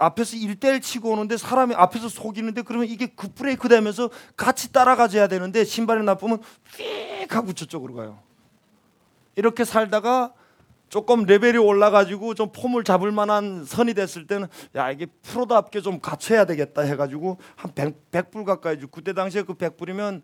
앞에서 0.02 0.36
일대일 0.36 0.80
치고 0.80 1.10
오는데 1.10 1.36
사람이 1.36 1.74
앞에서 1.74 2.08
속이는데 2.08 2.62
그러면 2.62 2.88
이게 2.88 3.06
급브레이크 3.06 3.68
되면서 3.68 4.10
같이 4.36 4.72
따라가줘야 4.72 5.28
되는데 5.28 5.64
신발이 5.64 6.02
나쁘면 6.04 6.42
휙 6.76 7.34
하고 7.34 7.52
저쪽으로 7.52 7.94
가요. 7.94 8.18
이렇게 9.36 9.64
살다가 9.64 10.34
조금 10.88 11.24
레벨이 11.24 11.56
올라가지고 11.56 12.34
좀 12.34 12.50
폼을 12.52 12.84
잡을 12.84 13.12
만한 13.12 13.64
선이 13.64 13.94
됐을 13.94 14.26
때는 14.26 14.48
야 14.74 14.90
이게 14.90 15.06
프로답게 15.06 15.80
좀 15.80 16.00
갖춰야 16.00 16.44
되겠다 16.44 16.82
해가지고 16.82 17.38
한 17.56 17.72
100, 17.74 18.10
100불 18.10 18.44
가까이 18.44 18.78
주 18.78 18.88
그때 18.88 19.14
당시에 19.14 19.42
그 19.42 19.54
100불이면 19.54 20.22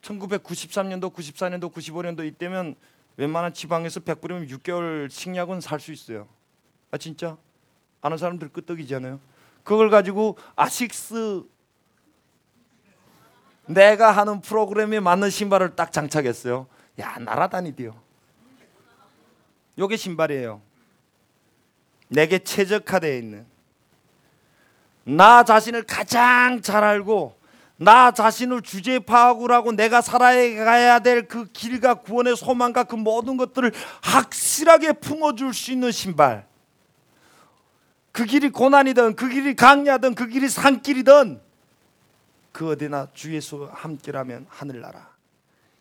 1993년도, 0.00 1.12
94년도, 1.12 1.72
95년도 1.72 2.26
이때면 2.26 2.76
웬만한 3.16 3.52
지방에서 3.52 4.00
100불이면 4.00 4.48
6개월 4.48 5.10
식량은 5.10 5.60
살 5.60 5.80
수 5.80 5.92
있어요. 5.92 6.28
아 6.90 6.96
진짜? 6.96 7.36
아는 8.02 8.18
사람들 8.18 8.48
끄떡이잖아요. 8.50 9.18
그걸 9.64 9.88
가지고 9.88 10.36
아식스 10.56 11.44
내가 13.66 14.10
하는 14.10 14.40
프로그램에 14.40 15.00
맞는 15.00 15.30
신발을 15.30 15.76
딱 15.76 15.92
장착했어요. 15.92 16.66
야 17.00 17.16
날아다니디요. 17.18 17.94
요게 19.78 19.96
신발이에요. 19.96 20.60
내게 22.08 22.38
최적화되어 22.40 23.16
있는 23.16 23.46
나 25.04 25.44
자신을 25.44 25.84
가장 25.84 26.60
잘 26.60 26.84
알고 26.84 27.40
나 27.76 28.10
자신을 28.10 28.62
주제 28.62 28.98
파악을 28.98 29.50
하고 29.50 29.72
내가 29.72 30.00
살아가야 30.02 30.98
될 30.98 31.26
그 31.26 31.46
길과 31.46 31.94
구원의 31.94 32.36
소망과 32.36 32.84
그 32.84 32.96
모든 32.96 33.36
것들을 33.36 33.72
확실하게 34.02 34.94
품어줄 34.94 35.54
수 35.54 35.72
있는 35.72 35.90
신발. 35.90 36.46
그 38.12 38.26
길이 38.26 38.50
고난이든 38.50 39.16
그 39.16 39.28
길이 39.28 39.56
강야든 39.56 40.14
그 40.14 40.28
길이 40.28 40.48
산길이든 40.48 41.40
그 42.52 42.70
어디나 42.70 43.08
주 43.14 43.34
예수 43.34 43.68
함께라면 43.72 44.46
하늘나라. 44.50 45.10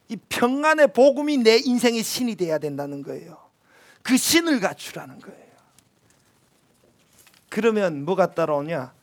이 0.08 0.16
평안의 0.30 0.94
복음이 0.94 1.38
내 1.38 1.58
인생의 1.58 2.04
신이 2.04 2.36
돼야 2.36 2.58
된다는 2.58 3.04
거예요. 3.04 3.38
그 4.02 4.18
신을 4.18 4.60
갖추라는 4.62 5.20
거예요. 5.20 5.52
그러면 7.50 8.06
뭐가 8.06 8.34
따라오냐? 8.34 8.94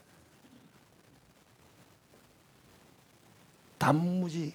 단무지 3.77 4.55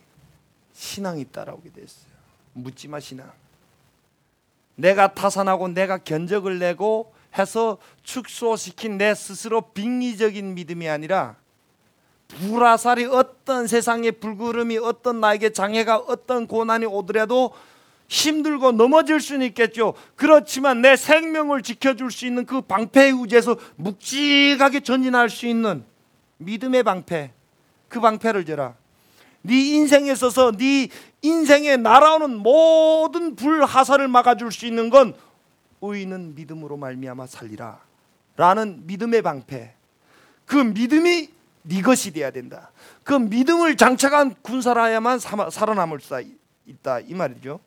신앙이 0.73 1.25
따라오게 1.25 1.71
됐어요. 1.71 2.11
묻지마 2.53 2.99
신앙. 2.99 3.31
내가 4.75 5.13
타산하고 5.13 5.69
내가 5.69 5.99
견적을 5.99 6.57
내고 6.57 7.12
해서 7.37 7.77
축소시킨 8.03 8.97
내 8.97 9.13
스스로 9.15 9.61
빙의적인 9.61 10.53
믿음이 10.53 10.87
아니라 10.87 11.35
불화살이 12.27 13.05
어떤 13.05 13.67
세상의 13.67 14.13
불구름이 14.13 14.77
어떤 14.77 15.19
나에게 15.19 15.51
장애가 15.51 15.97
어떤 15.97 16.47
고난이 16.47 16.85
오더라도 16.85 17.53
힘들고 18.07 18.73
넘어질 18.73 19.19
수는 19.19 19.47
있겠죠. 19.47 19.93
그렇지만 20.15 20.81
내 20.81 20.95
생명을 20.95 21.63
지켜줄 21.63 22.11
수 22.11 22.25
있는 22.25 22.45
그 22.45 22.61
방패의 22.61 23.11
우지에서 23.13 23.57
묵직하게 23.75 24.81
전진할 24.81 25.29
수 25.29 25.47
있는 25.47 25.83
믿음의 26.37 26.83
방패. 26.83 27.31
그 27.87 27.99
방패를 27.99 28.45
져라. 28.45 28.75
네 29.41 29.55
인생에 29.75 30.11
있어서 30.11 30.51
네 30.51 30.89
인생에 31.21 31.77
날아오는 31.77 32.37
모든 32.37 33.35
불화살을 33.35 34.07
막아줄 34.07 34.51
수 34.51 34.65
있는 34.65 34.89
건 34.89 35.15
의인은 35.83 36.35
믿음으로 36.35 36.77
말미암아 36.77 37.27
살리라. 37.27 37.81
라는 38.37 38.85
믿음의 38.87 39.21
방패. 39.21 39.75
그 40.45 40.55
믿음이 40.55 41.29
네 41.63 41.81
것이 41.81 42.11
돼야 42.11 42.31
된다. 42.31 42.71
그 43.03 43.13
믿음을 43.13 43.77
장착한 43.77 44.35
군사라야만 44.41 45.19
살아남을 45.19 45.99
수 45.99 46.21
있다 46.65 46.99
이 47.01 47.13
말이죠. 47.13 47.59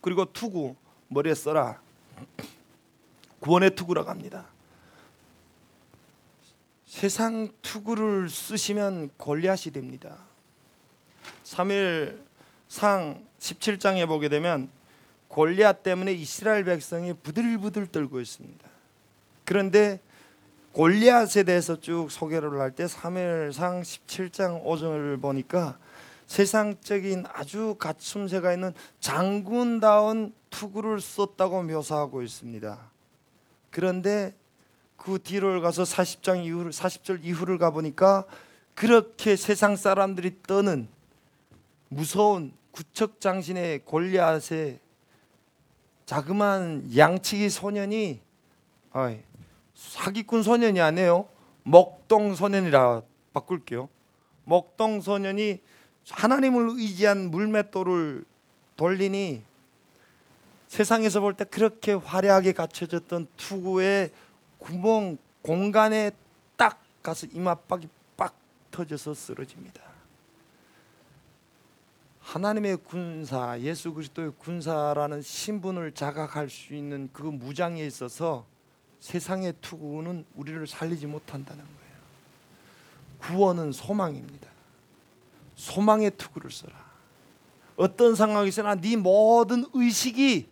그리고 0.00 0.24
투구 0.32 0.76
머리에 1.08 1.34
써라. 1.34 1.80
구원의 3.40 3.74
투구라고 3.74 4.08
합니다. 4.08 4.46
세상 6.86 7.48
투구를 7.62 8.28
쓰시면 8.28 9.10
골리앗이 9.16 9.72
됩니다. 9.72 10.18
3일상 11.44 13.22
17장에 13.38 14.06
보게 14.06 14.28
되면 14.28 14.70
골리앗 15.32 15.82
때문에 15.82 16.12
이스라엘 16.12 16.62
백성이 16.64 17.14
부들부들 17.14 17.86
떨고 17.86 18.20
있습니다. 18.20 18.68
그런데 19.46 19.98
골리앗에 20.72 21.44
대해서 21.44 21.80
쭉 21.80 22.10
소개를 22.10 22.60
할 22.60 22.72
때 22.72 22.86
사무엘상 22.86 23.80
17장 23.80 24.62
5절을 24.62 25.22
보니까 25.22 25.78
세상적인 26.26 27.24
아주 27.32 27.76
갖춤새가 27.78 28.52
있는 28.52 28.74
장군다운 29.00 30.34
투구를 30.50 31.00
썼다고 31.00 31.62
묘사하고 31.62 32.20
있습니다. 32.22 32.78
그런데 33.70 34.34
그 34.98 35.18
뒤를 35.18 35.62
가서 35.62 35.82
40장 35.82 36.44
이후 36.44 36.68
40절 36.68 37.24
이후를 37.24 37.56
가 37.56 37.70
보니까 37.70 38.26
그렇게 38.74 39.36
세상 39.36 39.76
사람들이 39.76 40.42
떠는 40.46 40.88
무서운 41.88 42.52
구척장신의 42.72 43.86
골리앗의 43.86 44.81
자그마한 46.12 46.94
양치기 46.94 47.48
소년이 47.48 48.20
어이, 48.92 49.20
사기꾼 49.74 50.42
소년이 50.42 50.78
아니에요. 50.78 51.26
먹동 51.62 52.34
소년이라 52.34 53.00
바꿀게요. 53.32 53.88
먹동 54.44 55.00
소년이 55.00 55.60
하나님을 56.10 56.68
의지한 56.76 57.30
물맷돌을 57.30 58.26
돌리니 58.76 59.42
세상에서 60.68 61.20
볼 61.20 61.32
때 61.32 61.44
그렇게 61.44 61.92
화려하게 61.94 62.52
갖춰졌던 62.52 63.28
투구의 63.38 64.10
구멍 64.58 65.16
공간에 65.40 66.10
딱 66.58 66.82
가서 67.02 67.26
이마박이 67.32 67.88
빡 68.18 68.34
터져서 68.70 69.14
쓰러집니다. 69.14 69.80
하나님의 72.22 72.78
군사, 72.78 73.58
예수 73.60 73.92
그리스도의 73.92 74.32
군사라는 74.38 75.22
신분을 75.22 75.92
자각할 75.92 76.48
수 76.48 76.74
있는 76.74 77.10
그 77.12 77.22
무장에 77.22 77.84
있어서 77.84 78.46
세상의 79.00 79.54
투구는 79.60 80.24
우리를 80.36 80.66
살리지 80.66 81.06
못한다는 81.06 81.62
거예요. 81.64 81.92
구원은 83.18 83.72
소망입니다. 83.72 84.48
소망의 85.56 86.12
투구를 86.16 86.50
써라. 86.50 86.72
어떤 87.76 88.14
상황에서나 88.14 88.76
네 88.76 88.96
모든 88.96 89.66
의식이 89.72 90.51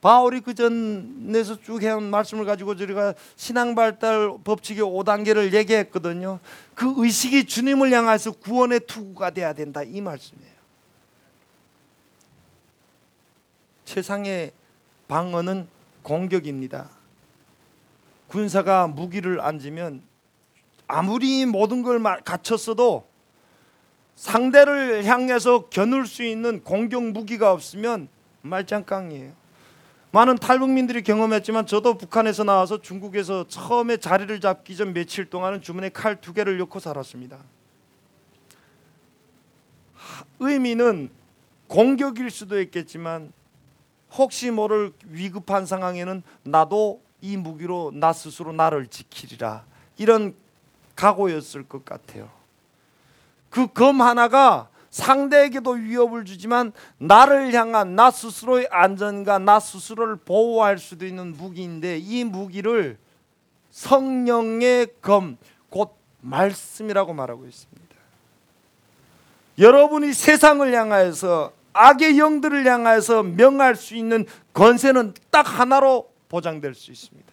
바울이 0.00 0.40
그 0.40 0.54
전에서 0.54 1.60
쭉 1.60 1.82
해온 1.82 2.04
말씀을 2.04 2.44
가지고 2.44 2.76
저희가 2.76 3.14
신앙 3.36 3.74
발달 3.74 4.32
법칙의 4.44 4.84
5단계를 4.84 5.52
얘기했거든요. 5.52 6.38
그 6.74 6.94
의식이 6.96 7.46
주님을 7.46 7.92
향해서 7.92 8.32
구원의 8.32 8.80
투구가 8.86 9.30
돼야 9.30 9.52
된다 9.52 9.82
이 9.82 10.00
말씀이에요. 10.00 10.58
세상의 13.84 14.52
방어는 15.08 15.66
공격입니다. 16.02 16.90
군사가 18.28 18.86
무기를 18.86 19.40
앉으면 19.40 20.02
아무리 20.86 21.44
모든 21.44 21.82
걸 21.82 22.00
갖췄어도 22.22 23.06
상대를 24.14 25.04
향해서 25.04 25.68
겨눌 25.68 26.06
수 26.06 26.22
있는 26.22 26.62
공격 26.62 27.02
무기가 27.02 27.52
없으면 27.52 28.08
말짱깡이에요. 28.42 29.37
많은 30.10 30.36
탈북민들이 30.36 31.02
경험했지만 31.02 31.66
저도 31.66 31.98
북한에서 31.98 32.44
나와서 32.44 32.80
중국에서 32.80 33.46
처음에 33.46 33.98
자리를 33.98 34.40
잡기 34.40 34.76
전 34.76 34.94
며칠 34.94 35.26
동안은 35.28 35.60
주머니에 35.60 35.90
칼 35.90 36.18
두 36.20 36.32
개를 36.32 36.56
넣고 36.58 36.80
살았습니다. 36.80 37.38
의미는 40.40 41.10
공격일 41.66 42.30
수도 42.30 42.60
있겠지만 42.60 43.32
혹시 44.12 44.50
모를 44.50 44.92
위급한 45.04 45.66
상황에는 45.66 46.22
나도 46.42 47.02
이 47.20 47.36
무기로 47.36 47.92
나 47.94 48.12
스스로 48.12 48.52
나를 48.52 48.86
지키리라 48.86 49.64
이런 49.98 50.34
각오였을 50.96 51.64
것 51.68 51.84
같아요. 51.84 52.30
그 53.50 53.66
검 53.68 54.00
하나가 54.00 54.68
상대에게도 54.98 55.70
위협을 55.70 56.24
주지만 56.24 56.72
나를 56.98 57.52
향한 57.54 57.94
나 57.94 58.10
스스로의 58.10 58.68
안전과 58.70 59.38
나 59.38 59.60
스스로를 59.60 60.16
보호할 60.16 60.78
수도 60.78 61.06
있는 61.06 61.36
무기인데 61.36 61.98
이 61.98 62.24
무기를 62.24 62.98
성령의 63.70 64.88
검, 65.00 65.36
곧 65.70 65.96
말씀이라고 66.20 67.14
말하고 67.14 67.46
있습니다. 67.46 67.88
여러분이 69.58 70.12
세상을 70.12 70.72
향하여서 70.72 71.52
악의 71.72 72.18
영들을 72.18 72.66
향하여서 72.66 73.22
명할 73.22 73.76
수 73.76 73.94
있는 73.94 74.26
권세는 74.52 75.14
딱 75.30 75.60
하나로 75.60 76.10
보장될 76.28 76.74
수 76.74 76.90
있습니다. 76.90 77.32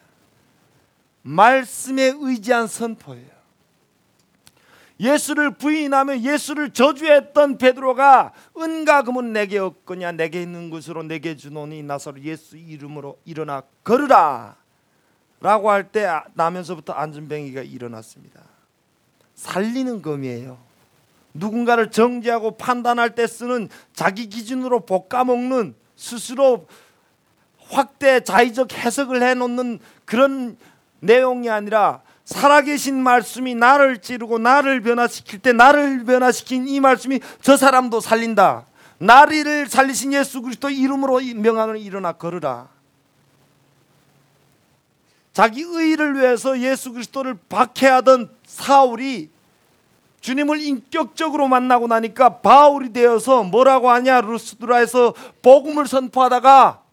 말씀에 1.23 2.13
의지한 2.15 2.67
선포예요. 2.67 3.34
예수를 4.99 5.51
부인하며 5.51 6.19
예수를 6.19 6.71
저주했던 6.71 7.57
베드로가 7.57 8.31
은과 8.57 9.03
금은 9.03 9.33
내게 9.33 9.57
없거냐? 9.59 10.13
내게 10.13 10.41
있는 10.41 10.69
것으로 10.69 11.03
내게 11.03 11.35
주노니 11.35 11.83
나서로 11.83 12.21
예수 12.21 12.57
이름으로 12.57 13.17
일어나 13.25 13.61
걸으라 13.83 14.55
라고 15.41 15.69
할 15.69 15.91
때 15.91 16.07
나면서부터 16.33 16.93
안전뱅이가 16.93 17.61
일어났습니다. 17.61 18.41
살리는 19.35 20.01
검이에요. 20.01 20.57
누군가를 21.33 21.91
정죄하고 21.91 22.55
판단할 22.55 23.13
때 23.15 23.27
쓰는 23.27 23.67
자기 23.93 24.27
기준으로 24.29 24.85
볶아먹는 24.85 25.75
스스로 25.97 26.67
확대 27.59 28.21
자의적 28.21 28.71
해석을 28.73 29.21
해놓는 29.21 29.79
그런 30.05 30.57
내용이 31.01 31.49
아니라 31.49 32.01
살아계신 32.25 33.01
말씀이 33.01 33.53
나를 33.53 33.99
찌르고 33.99 34.39
나를 34.39 34.81
변화시킬 34.81 35.39
때 35.39 35.53
나를 35.53 36.03
변화시킨 36.03 36.67
이 36.67 36.79
말씀이 36.79 37.19
저 37.41 37.55
사람도 37.55 38.01
살린다. 38.01 38.65
나를 38.97 39.67
살리신 39.67 40.13
예수 40.13 40.41
그리스도 40.41 40.69
이름으로 40.69 41.21
명하는 41.35 41.77
일어나 41.77 42.13
걸으라. 42.13 42.67
자기 45.33 45.61
의를 45.61 46.15
위해서 46.15 46.59
예수 46.59 46.93
그리스도를 46.93 47.37
박해하던 47.49 48.31
사울이 48.45 49.29
주님을 50.21 50.59
인격적으로 50.61 51.47
만나고 51.47 51.87
나니까 51.87 52.39
바울이 52.39 52.91
되어서 52.91 53.43
뭐라고 53.43 53.91
하냐 53.91 54.21
루스드라에서 54.21 55.13
복음을 55.43 55.85
선포하다가 55.87 56.84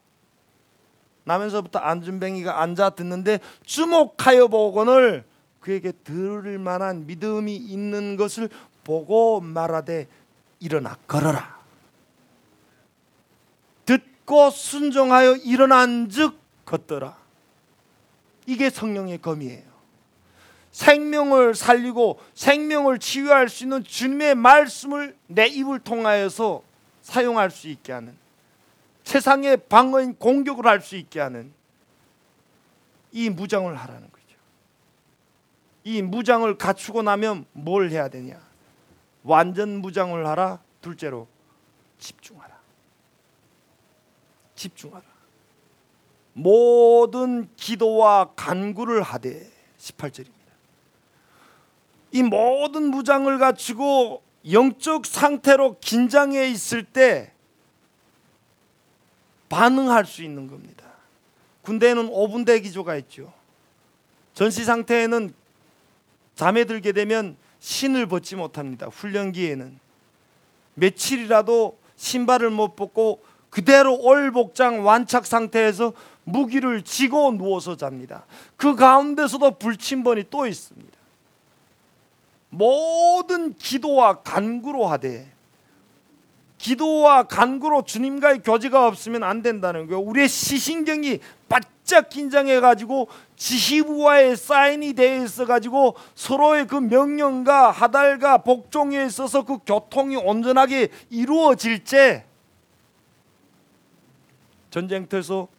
나면서부터 1.25 1.79
안준뱅이가 1.79 2.61
앉아 2.61 2.91
듣는데 2.91 3.39
주목하여 3.65 4.47
보거늘 4.47 5.23
그에게 5.59 5.91
들을 5.91 6.59
만한 6.59 7.07
믿음이 7.07 7.55
있는 7.55 8.17
것을 8.17 8.49
보고 8.83 9.39
말하되 9.39 10.07
일어나 10.59 10.97
걸어라. 11.07 11.57
듣고 13.85 14.49
순종하여 14.49 15.35
일어난즉 15.37 16.37
걷더라. 16.65 17.17
이게 18.45 18.69
성령의 18.69 19.21
검이에요. 19.21 19.73
생명을 20.71 21.53
살리고 21.55 22.19
생명을 22.33 22.99
치유할 22.99 23.47
수 23.47 23.63
있는 23.63 23.83
주님의 23.83 24.35
말씀을 24.35 25.15
내 25.27 25.45
입을 25.45 25.79
통하여서 25.79 26.63
사용할 27.01 27.51
수 27.51 27.69
있게 27.69 27.93
하는 27.93 28.17
세상의 29.03 29.67
방어인 29.67 30.15
공격을 30.15 30.65
할 30.65 30.81
수 30.81 30.95
있게 30.95 31.19
하는 31.19 31.53
이 33.11 33.29
무장을 33.29 33.73
하라는 33.75 34.01
거죠. 34.11 34.23
이 35.83 36.01
무장을 36.01 36.57
갖추고 36.57 37.01
나면 37.03 37.45
뭘 37.51 37.89
해야 37.91 38.07
되냐? 38.07 38.39
완전 39.23 39.81
무장을 39.81 40.25
하라. 40.25 40.59
둘째로 40.81 41.27
집중하라. 41.99 42.53
집중하라. 44.55 45.03
모든 46.33 47.47
기도와 47.55 48.31
간구를 48.35 49.03
하되 49.03 49.49
18절입니다. 49.77 50.31
이 52.11 52.23
모든 52.23 52.89
무장을 52.89 53.37
갖추고 53.37 54.23
영적 54.51 55.05
상태로 55.05 55.77
긴장해 55.79 56.49
있을 56.49 56.83
때 56.83 57.32
반응할 59.53 60.07
수 60.07 60.23
있는 60.23 60.47
겁니다. 60.47 60.83
군대에는 61.61 62.09
5분 62.09 62.43
대 62.43 62.59
기조가 62.59 62.95
있죠. 62.95 63.31
전시 64.33 64.63
상태에는 64.63 65.31
잠에 66.33 66.63
들게 66.63 66.91
되면 66.91 67.37
신을 67.59 68.07
벗지 68.07 68.35
못합니다. 68.35 68.87
훈련기에는 68.87 69.79
며칠이라도 70.73 71.77
신발을 71.95 72.49
못 72.49 72.75
벗고 72.75 73.23
그대로 73.51 73.95
올복장 73.95 74.87
완착 74.87 75.27
상태에서 75.27 75.93
무기를 76.23 76.81
쥐고 76.81 77.33
누워서 77.33 77.77
잡니다. 77.77 78.25
그 78.57 78.75
가운데서도 78.75 79.59
불침번이 79.59 80.25
또 80.31 80.47
있습니다. 80.47 80.97
모든 82.49 83.53
기도와 83.53 84.23
간구로 84.23 84.87
하되 84.87 85.31
기도와 86.63 87.23
간구로 87.23 87.83
주님과의 87.83 88.39
교제가 88.41 88.87
없으면 88.87 89.21
안 89.21 89.41
된다는 89.41 89.85
거예요. 89.85 89.99
우리의 89.99 90.29
시신경이 90.29 91.19
바짝 91.49 92.07
긴장해 92.07 92.61
가지고 92.61 93.09
지휘부와의 93.35 94.37
사인이 94.37 94.93
되어 94.93 95.25
있어 95.25 95.45
가지고 95.45 95.97
서로의 96.15 96.65
그 96.65 96.77
명령과 96.77 97.69
하달과 97.69 98.37
복종에 98.39 99.05
있어서 99.07 99.43
그 99.43 99.57
교통이 99.65 100.15
온전하게 100.15 100.87
이루어질 101.09 101.83
때 101.83 102.23
전쟁터에서 104.69 105.49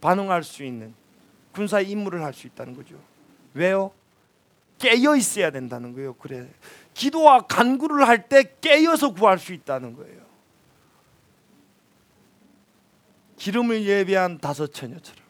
반응할 0.00 0.42
수 0.44 0.64
있는 0.64 0.94
군사 1.52 1.78
임무를 1.82 2.24
할 2.24 2.32
수 2.32 2.46
있다는 2.46 2.74
거죠. 2.74 2.94
왜요? 3.52 3.92
깨어 4.78 5.14
있어야 5.14 5.50
된다는 5.50 5.92
거예요. 5.92 6.14
그래. 6.14 6.48
기도와 6.94 7.42
간구를 7.42 8.06
할 8.06 8.28
때 8.28 8.54
깨어서 8.60 9.12
구할 9.14 9.38
수 9.38 9.52
있다는 9.52 9.94
거예요. 9.96 10.22
기름을 13.36 13.84
예비한 13.84 14.38
다섯 14.38 14.72
처녀처럼. 14.72 15.22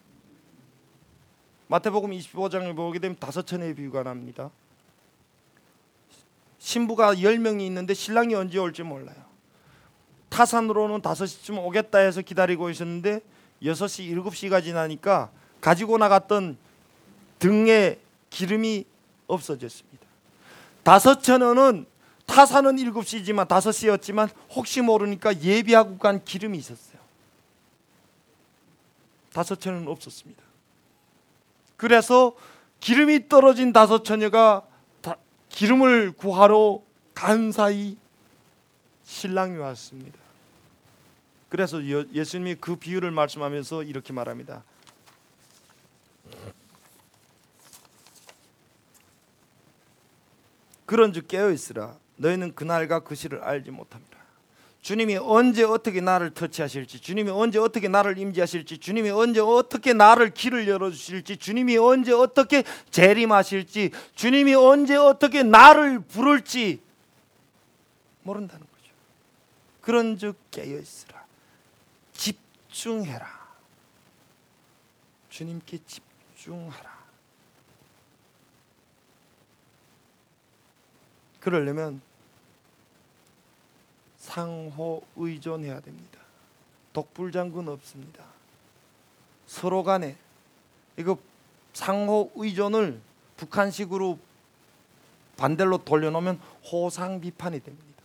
마태복음 1.69 2.11
25장을 2.11 2.77
보게 2.77 2.99
되면 2.99 3.17
다섯 3.19 3.47
처녀의 3.47 3.75
비유가 3.75 4.03
납니다. 4.03 4.51
신부가 6.59 7.15
10명이 7.15 7.63
있는데 7.63 7.95
신랑이 7.95 8.35
언제 8.35 8.59
올지 8.59 8.83
몰라요. 8.83 9.17
타산으로는 10.29 11.01
5시쯤 11.01 11.59
오겠다 11.65 11.99
해서 11.99 12.21
기다리고 12.23 12.71
있었는데 12.71 13.21
6시, 13.63 14.15
7시가 14.23 14.63
지나니까 14.63 15.31
가지고 15.61 15.97
나갔던 15.99 16.59
등에 17.39 17.99
기름이 18.31 18.85
없어졌습니다. 19.27 19.92
다섯 20.83 21.23
천 21.23 21.43
원은 21.43 21.87
타사는 22.27 22.79
일곱 22.79 23.07
시지만 23.07 23.47
다섯 23.47 23.73
시였지만 23.73 24.29
혹시 24.51 24.81
모르니까 24.81 25.41
예비하고 25.41 25.99
간 25.99 26.25
기름이 26.25 26.57
있었어요. 26.59 27.01
다섯 29.33 29.61
천은 29.61 29.89
없었습니다. 29.89 30.43
그래서 31.77 32.35
기름이 32.81 33.29
떨어진 33.29 33.73
다섯 33.73 34.03
처녀가 34.03 34.63
기름을 35.49 36.13
구하러 36.13 36.81
간 37.15 37.53
사이 37.53 37.97
신랑이 39.05 39.59
왔습니다. 39.59 40.19
그래서 41.49 41.83
예수님이 41.85 42.55
그 42.55 42.77
비유를 42.77 43.11
말씀하면서 43.11 43.83
이렇게 43.83 44.13
말합니다. 44.13 44.65
그런즉 50.93 51.27
깨어 51.27 51.51
있으라 51.51 51.97
너희는 52.17 52.55
그날과 52.55 53.01
그 53.01 53.15
시를 53.15 53.43
알지 53.43 53.71
못합니다. 53.71 54.19
주님이 54.83 55.17
언제 55.17 55.65
어떻게 55.65 56.03
나를 56.03 56.35
터치하실지, 56.35 57.01
주님이 57.01 57.31
언제 57.31 57.59
어떻게 57.59 57.89
나를 57.89 58.19
임재하실지, 58.19 58.77
주님이 58.77 59.09
언제 59.09 59.41
어떻게 59.41 59.95
나를 59.95 60.35
길을 60.35 60.69
열어 60.69 60.91
주실지, 60.91 61.39
주님이 61.39 61.79
언제 61.79 62.13
어떻게 62.13 62.65
재림하실지, 62.91 63.93
주님이 64.15 64.55
언제 64.55 64.97
어떻게 64.97 65.43
나를 65.43 66.01
부를지 66.01 66.83
모른다는 68.23 68.67
거죠. 68.67 68.93
그런즉 69.81 70.37
깨어 70.51 70.79
있으라. 70.79 71.25
집중해라. 72.13 73.27
주님께 75.31 75.79
집중하라. 75.87 76.92
그러려면 81.43 82.01
상호 84.17 85.03
의존해야 85.17 85.81
됩니다. 85.81 86.21
독불장군 86.93 87.69
없습니다. 87.69 88.25
서로 89.47 89.83
간에 89.83 90.17
이거 90.97 91.19
상호 91.73 92.31
의존을 92.37 93.01
북한식으로 93.37 94.19
반대로 95.37 95.79
돌려놓으면 95.79 96.37
호상 96.71 97.21
비판이 97.21 97.61
됩니다. 97.61 98.03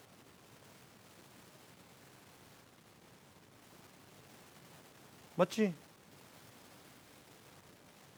맞지? 5.35 5.75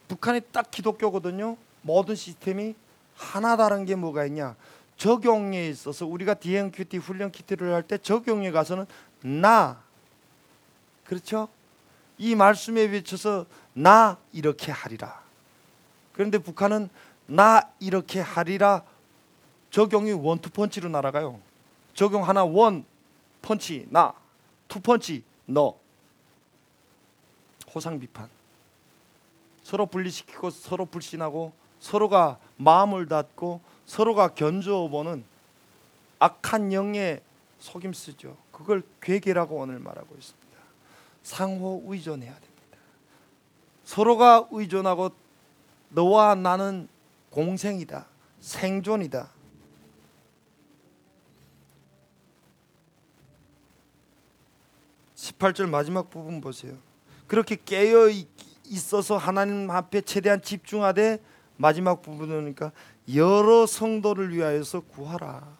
북한이 0.08 0.40
딱 0.54 0.72
기독교거든요. 0.72 1.58
모든 1.82 2.16
시스템이 2.16 2.74
하나 3.16 3.58
다른 3.58 3.84
게 3.84 3.96
뭐가 3.96 4.26
있냐? 4.28 4.56
적용에 5.00 5.70
있어서 5.70 6.06
우리가 6.06 6.36
DNQT 6.36 6.98
훈련 6.98 7.32
QT를 7.32 7.74
할 7.74 7.84
때 7.84 7.98
적용에 7.98 8.52
가서는 8.52 8.86
나 9.22 9.82
그렇죠? 11.06 11.48
이 12.18 12.36
말씀에 12.36 12.92
비춰서 12.92 13.46
나 13.74 14.18
이렇게 14.34 14.72
하리라. 14.74 15.24
그런데 16.12 16.38
북한은 16.38 16.90
나 17.26 17.62
이렇게 17.80 18.20
하리라 18.20 18.84
적용이 19.72 20.12
원투 20.12 20.50
펀치로 20.50 20.90
날아가요. 20.90 21.40
적용 21.94 22.28
하나 22.28 22.44
one 22.44 22.84
펀치 23.42 23.88
나, 23.90 24.14
two 24.68 24.82
펀치 24.82 25.24
너. 25.46 25.76
호상 27.74 28.00
비판. 28.00 28.28
서로 29.64 29.86
분리시키고 29.86 30.50
서로 30.50 30.86
불신하고 30.86 31.54
서로가 31.80 32.38
마음을 32.58 33.08
닫고 33.08 33.62
서로가 33.90 34.36
견주어보는 34.36 35.26
악한 36.20 36.74
영의 36.74 37.24
속임수죠. 37.58 38.38
그걸 38.52 38.84
괴계라고 39.02 39.56
오늘 39.56 39.80
말하고 39.80 40.16
있습니다. 40.16 40.60
상호 41.24 41.82
의존해야 41.88 42.32
됩니다. 42.32 42.78
서로가 43.86 44.48
의존하고 44.52 45.10
너와 45.90 46.36
나는 46.36 46.88
공생이다. 47.32 48.06
생존이다. 48.40 49.32
(18절) 55.16 55.68
마지막 55.68 56.10
부분 56.10 56.42
보세요 56.42 56.78
그렇게 57.28 57.56
깨어 57.56 58.10
있어서 58.66 59.18
하나님 59.18 59.70
앞에 59.72 60.02
최대한 60.02 60.42
집중하되 60.42 61.20
마지막 61.58 62.02
부분이니까 62.02 62.72
여러 63.16 63.66
성도를 63.66 64.34
위하여서 64.36 64.82
구하라. 64.82 65.58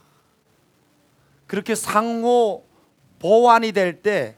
그렇게 1.48 1.76
상호 1.76 2.66
보완이 3.20 3.72
될 3.72 4.02
때, 4.02 4.38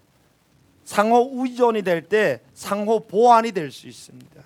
상호 0.84 1.30
의존이 1.34 1.84
될 1.84 2.08
때, 2.08 2.42
상호 2.54 3.06
보완이 3.06 3.52
될 3.52 3.72
수 3.72 3.88
있습니다. 3.88 4.42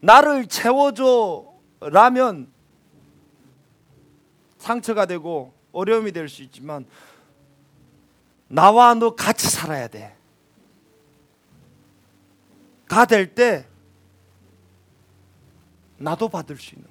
나를 0.00 0.46
채워줘라면 0.46 2.50
상처가 4.58 5.06
되고 5.06 5.52
어려움이 5.72 6.12
될 6.12 6.28
수 6.28 6.42
있지만 6.42 6.86
나와 8.48 8.94
너 8.94 9.14
같이 9.14 9.48
살아야 9.48 9.88
돼. 9.88 10.16
가 12.88 13.06
될 13.06 13.34
때 13.34 13.66
나도 15.98 16.28
받을 16.28 16.56
수 16.56 16.74
있는. 16.74 16.89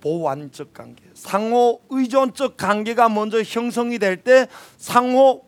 보완적 0.00 0.72
관계, 0.72 1.02
상호 1.14 1.80
의존적 1.90 2.56
관계가 2.56 3.08
먼저 3.08 3.42
형성이 3.42 3.98
될 3.98 4.22
때 4.22 4.48
상호 4.76 5.42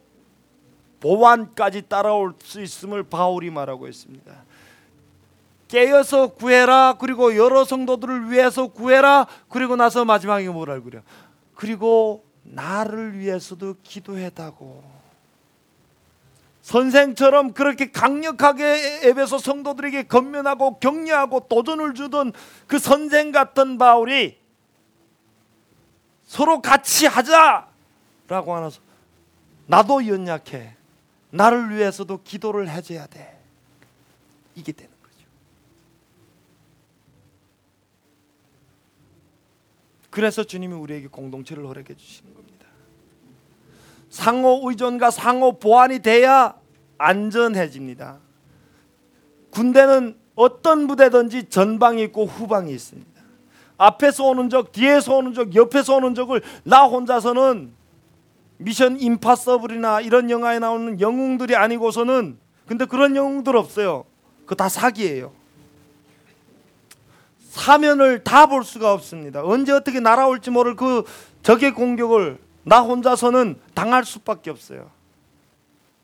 보완까지 1.01 1.89
따라올 1.89 2.35
수 2.43 2.61
있음을 2.61 3.05
바울이 3.05 3.51
말하고 3.51 3.89
있습니다. 3.89 4.45
깨어서 5.69 6.35
구해라. 6.35 6.97
그리고 6.99 7.37
여러 7.37 7.65
성도들을 7.65 8.31
위해서 8.31 8.67
구해라. 8.67 9.27
그리고 9.49 9.77
나서 9.77 10.05
마지막에 10.05 10.49
뭐라 10.49 10.81
그래요? 10.81 11.03
그리고 11.55 12.25
나를 12.43 13.19
위해서도 13.19 13.77
기도해다고. 13.83 14.83
선생처럼 16.63 17.53
그렇게 17.53 17.91
강력하게 17.91 19.01
에베소 19.05 19.39
성도들에게 19.39 20.05
건면하고 20.05 20.79
격려하고 20.81 21.47
도전을 21.49 21.95
주던 21.95 22.33
그 22.67 22.79
선생 22.79 23.33
같은 23.33 23.79
바울이 23.79 24.40
서로 26.31 26.63
같이 26.63 27.07
하자라고 27.07 28.55
하면서 28.55 28.81
나도 29.67 30.07
연약해. 30.07 30.77
나를 31.31 31.75
위해서도 31.75 32.23
기도를 32.23 32.71
해줘야 32.71 33.09
돼. 33.09 33.37
이게 34.55 34.71
되는 34.71 34.93
거죠. 35.03 35.27
그래서 40.09 40.45
주님이 40.45 40.73
우리에게 40.75 41.09
공동체를 41.09 41.67
허락해 41.67 41.97
주시는 41.97 42.33
겁니다. 42.33 42.67
상호 44.09 44.61
의존과 44.71 45.11
상호 45.11 45.59
보완이 45.59 45.99
돼야 45.99 46.55
안전해집니다. 46.97 48.21
군대는 49.51 50.17
어떤 50.37 50.87
부대든지 50.87 51.49
전방이 51.49 52.05
있고 52.05 52.27
후방이 52.27 52.73
있습니다. 52.73 53.10
앞에서 53.85 54.25
오는 54.25 54.51
적, 54.51 54.73
뒤에서 54.73 55.17
오는 55.17 55.33
적, 55.33 55.55
옆에서 55.55 55.97
오는 55.97 56.15
적을 56.15 56.43
나 56.65 56.85
혼자서는 56.85 57.73
미션 58.59 59.01
임파서블이나 59.01 60.03
이런 60.03 60.29
영화에 60.29 60.59
나오는 60.59 61.01
영웅들이 61.01 61.57
아니고서는 61.57 62.39
근데 62.67 62.85
그런 62.85 63.17
영웅들 63.17 63.57
없어요. 63.57 64.05
그 64.45 64.55
다 64.55 64.69
사기예요. 64.69 65.33
사면을 67.49 68.23
다 68.23 68.47
볼 68.47 68.65
수가 68.65 68.93
없습니다. 68.93 69.43
언제 69.45 69.73
어떻게 69.73 69.99
날아올지 69.99 70.51
모를 70.51 70.77
그 70.77 71.05
적의 71.43 71.73
공격을 71.73 72.39
나 72.65 72.81
혼자서는 72.83 73.59
당할 73.73 74.05
수밖에 74.05 74.51
없어요. 74.51 74.91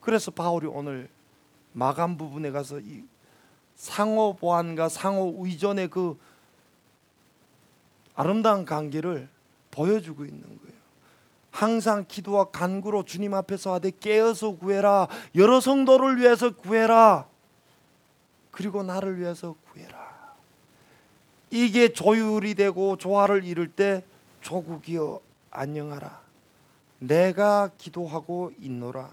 그래서 0.01 0.31
바울이 0.31 0.67
오늘 0.67 1.09
마감 1.73 2.17
부분에 2.17 2.51
가서 2.53 2.81
이 2.81 3.03
상호 3.75 4.35
보안과 4.35 4.89
상호 4.89 5.35
의존의 5.45 5.89
그 5.89 6.19
아름다운 8.17 8.65
관계를 8.65 9.29
보여주고 9.71 10.25
있는 10.25 10.43
거예요. 10.43 10.77
항상 11.51 12.05
기도와 12.09 12.47
간구로 12.51 13.05
주님 13.05 13.35
앞에서 13.35 13.75
하되 13.75 13.93
깨어서 14.01 14.57
구해라. 14.57 15.09
여러 15.35 15.61
성도를 15.61 16.19
위해서 16.19 16.55
구해라. 16.55 17.27
그리고 18.51 18.83
나를 18.83 19.19
위해서 19.19 19.55
구해라. 19.71 20.35
이게 21.51 21.93
조율이 21.93 22.55
되고 22.55 22.97
조화를 22.97 23.45
이룰 23.45 23.69
때 23.69 24.05
조국이여 24.41 25.21
안녕하라. 25.51 26.21
내가 26.99 27.71
기도하고 27.79 28.53
있노라. 28.61 29.11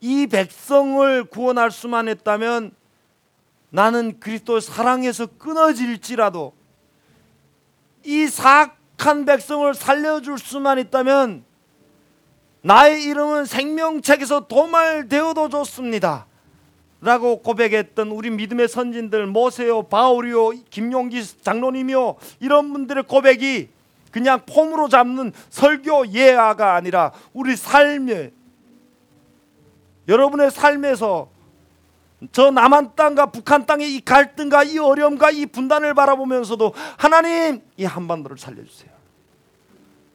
이 0.00 0.26
백성을 0.26 1.24
구원할 1.24 1.70
수만 1.70 2.08
했다면 2.08 2.72
나는 3.70 4.18
그리스도의 4.20 4.60
사랑에서 4.60 5.26
끊어질지라도 5.26 6.52
이 8.04 8.26
사악한 8.26 9.24
백성을 9.26 9.72
살려줄 9.74 10.38
수만 10.38 10.78
있다면 10.78 11.44
나의 12.62 13.04
이름은 13.04 13.44
생명책에서 13.44 14.46
도말되어도 14.48 15.48
좋습니다. 15.48 16.26
라고 17.00 17.42
고백했던 17.42 18.08
우리 18.08 18.28
믿음의 18.30 18.66
선진들 18.66 19.26
모세요, 19.26 19.84
바울이요, 19.84 20.50
김용기 20.68 21.24
장로님이요 21.42 22.16
이런 22.40 22.72
분들의 22.72 23.04
고백이 23.04 23.68
그냥 24.10 24.40
폼으로 24.46 24.88
잡는 24.88 25.32
설교 25.50 26.08
예화가 26.08 26.74
아니라 26.74 27.12
우리 27.32 27.54
삶에 27.54 28.32
여러분의 30.08 30.50
삶에서 30.50 31.28
저 32.32 32.50
남한 32.50 32.96
땅과 32.96 33.26
북한 33.26 33.64
땅의 33.64 33.94
이 33.94 34.00
갈등과 34.00 34.64
이 34.64 34.78
어려움과 34.78 35.30
이 35.30 35.46
분단을 35.46 35.94
바라보면서도 35.94 36.74
하나님 36.96 37.62
이 37.76 37.84
한반도를 37.84 38.38
살려주세요. 38.38 38.90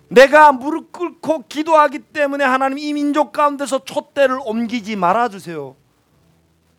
내가 0.10 0.52
무릎 0.52 0.92
꿇고 0.92 1.46
기도하기 1.48 2.00
때문에 2.00 2.44
하나님 2.44 2.78
이 2.78 2.94
민족 2.94 3.32
가운데서 3.32 3.86
촛대를 3.86 4.40
옮기지 4.44 4.96
말아주세요. 4.96 5.76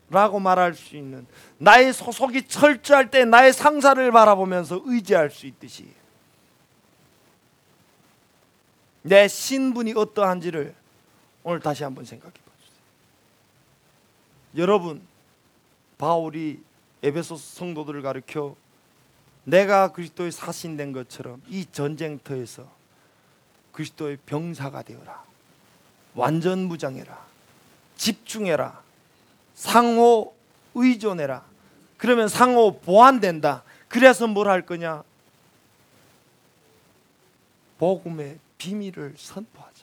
라고 0.09 0.39
말할 0.39 0.75
수 0.75 0.95
있는 0.95 1.25
나의 1.57 1.91
소속이 1.91 2.47
철저할 2.47 3.09
때 3.09 3.25
나의 3.25 3.51
상사를 3.51 4.11
바라보면서 4.11 4.81
의지할 4.85 5.31
수 5.31 5.47
있듯이 5.47 5.87
내 9.01 9.27
신분이 9.27 9.93
어떠한지를 9.95 10.75
오늘 11.43 11.59
다시 11.59 11.83
한번 11.83 12.05
생각해 12.05 12.33
봐주세요. 12.33 12.75
여러분 14.57 15.01
바울이 15.97 16.61
에베소 17.03 17.37
성도들을 17.37 18.01
가르켜 18.01 18.55
내가 19.43 19.91
그리스도의 19.91 20.31
사신된 20.31 20.91
것처럼 20.91 21.41
이 21.47 21.65
전쟁터에서 21.71 22.67
그리스도의 23.71 24.17
병사가 24.25 24.81
되어라. 24.83 25.23
완전 26.15 26.59
무장해라. 26.59 27.25
집중해라. 27.97 28.81
상호 29.53 30.33
의존해라. 30.73 31.43
그러면 31.97 32.27
상호 32.27 32.79
보완된다. 32.79 33.63
그래서 33.87 34.25
뭘 34.27 34.47
할 34.47 34.65
거냐? 34.65 35.03
복음의 37.77 38.39
비밀을 38.57 39.15
선포하자. 39.17 39.74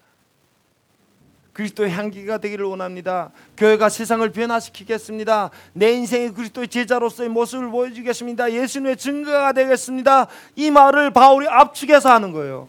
그리스도의 1.53 1.91
향기가 1.91 2.39
되기를 2.39 2.65
원합니다. 2.65 3.31
교회가 3.57 3.89
세상을 3.89 4.29
변화시키겠습니다. 4.33 5.51
내 5.75 5.93
인생의 5.93 6.33
그리스도의 6.33 6.69
제자로서의 6.69 7.29
모습을 7.29 7.71
보여주겠습니다. 7.71 8.53
예수님의 8.53 8.97
증거가 8.97 9.53
되겠습니다. 9.53 10.29
이 10.57 10.71
말을 10.71 11.11
바울이 11.11 11.47
압축해서 11.49 12.11
하는 12.11 12.33
거예요. 12.33 12.69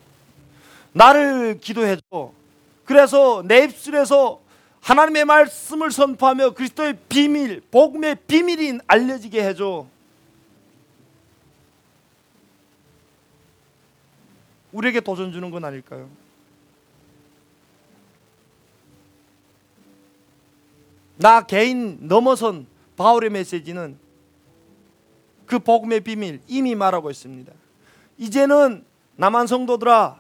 나를 0.92 1.60
기도해줘. 1.60 2.32
그래서 2.86 3.42
내 3.46 3.64
입술에서 3.64 4.42
하나님의 4.82 5.24
말씀을 5.26 5.92
선포하며 5.92 6.52
그리스도의 6.52 6.98
비밀, 7.08 7.62
복음의 7.72 8.18
비밀이 8.28 8.80
알려지게 8.86 9.42
해줘. 9.48 9.86
우리에게 14.74 15.00
도전 15.00 15.32
주는 15.32 15.50
건 15.52 15.64
아닐까요? 15.64 16.10
나 21.18 21.42
개인 21.42 22.00
넘어선 22.08 22.68
바울의 22.96 23.30
메시지는 23.30 23.98
그 25.46 25.60
복음의 25.60 26.02
비밀 26.02 26.42
이미 26.48 26.76
말하고 26.76 27.12
있습니다. 27.12 27.52
이제는 28.18 28.86
남한 29.16 29.48
성도들아, 29.48 30.20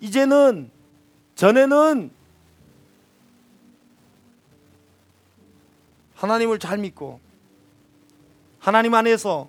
이제는 0.00 0.70
전에는 1.34 2.10
하나님을 6.14 6.58
잘 6.58 6.78
믿고 6.78 7.20
하나님 8.58 8.94
안에서 8.94 9.48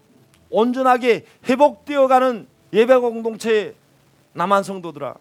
온전하게 0.49 1.25
회복되어 1.47 2.08
가는 2.08 2.47
예배 2.71 2.95
공동체 2.97 3.75
남한 4.34 4.63
성도들아 4.63 5.15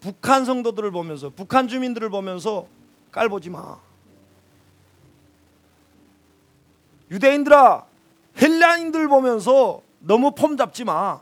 북한 0.00 0.44
성도들을 0.44 0.90
보면서 0.90 1.30
북한 1.30 1.66
주민들을 1.66 2.10
보면서 2.10 2.66
깔보지 3.12 3.50
마. 3.50 3.78
유대인들아 7.10 7.84
헬라인들 8.40 9.08
보면서 9.08 9.82
너무 9.98 10.32
폼 10.32 10.56
잡지 10.56 10.84
마. 10.84 11.20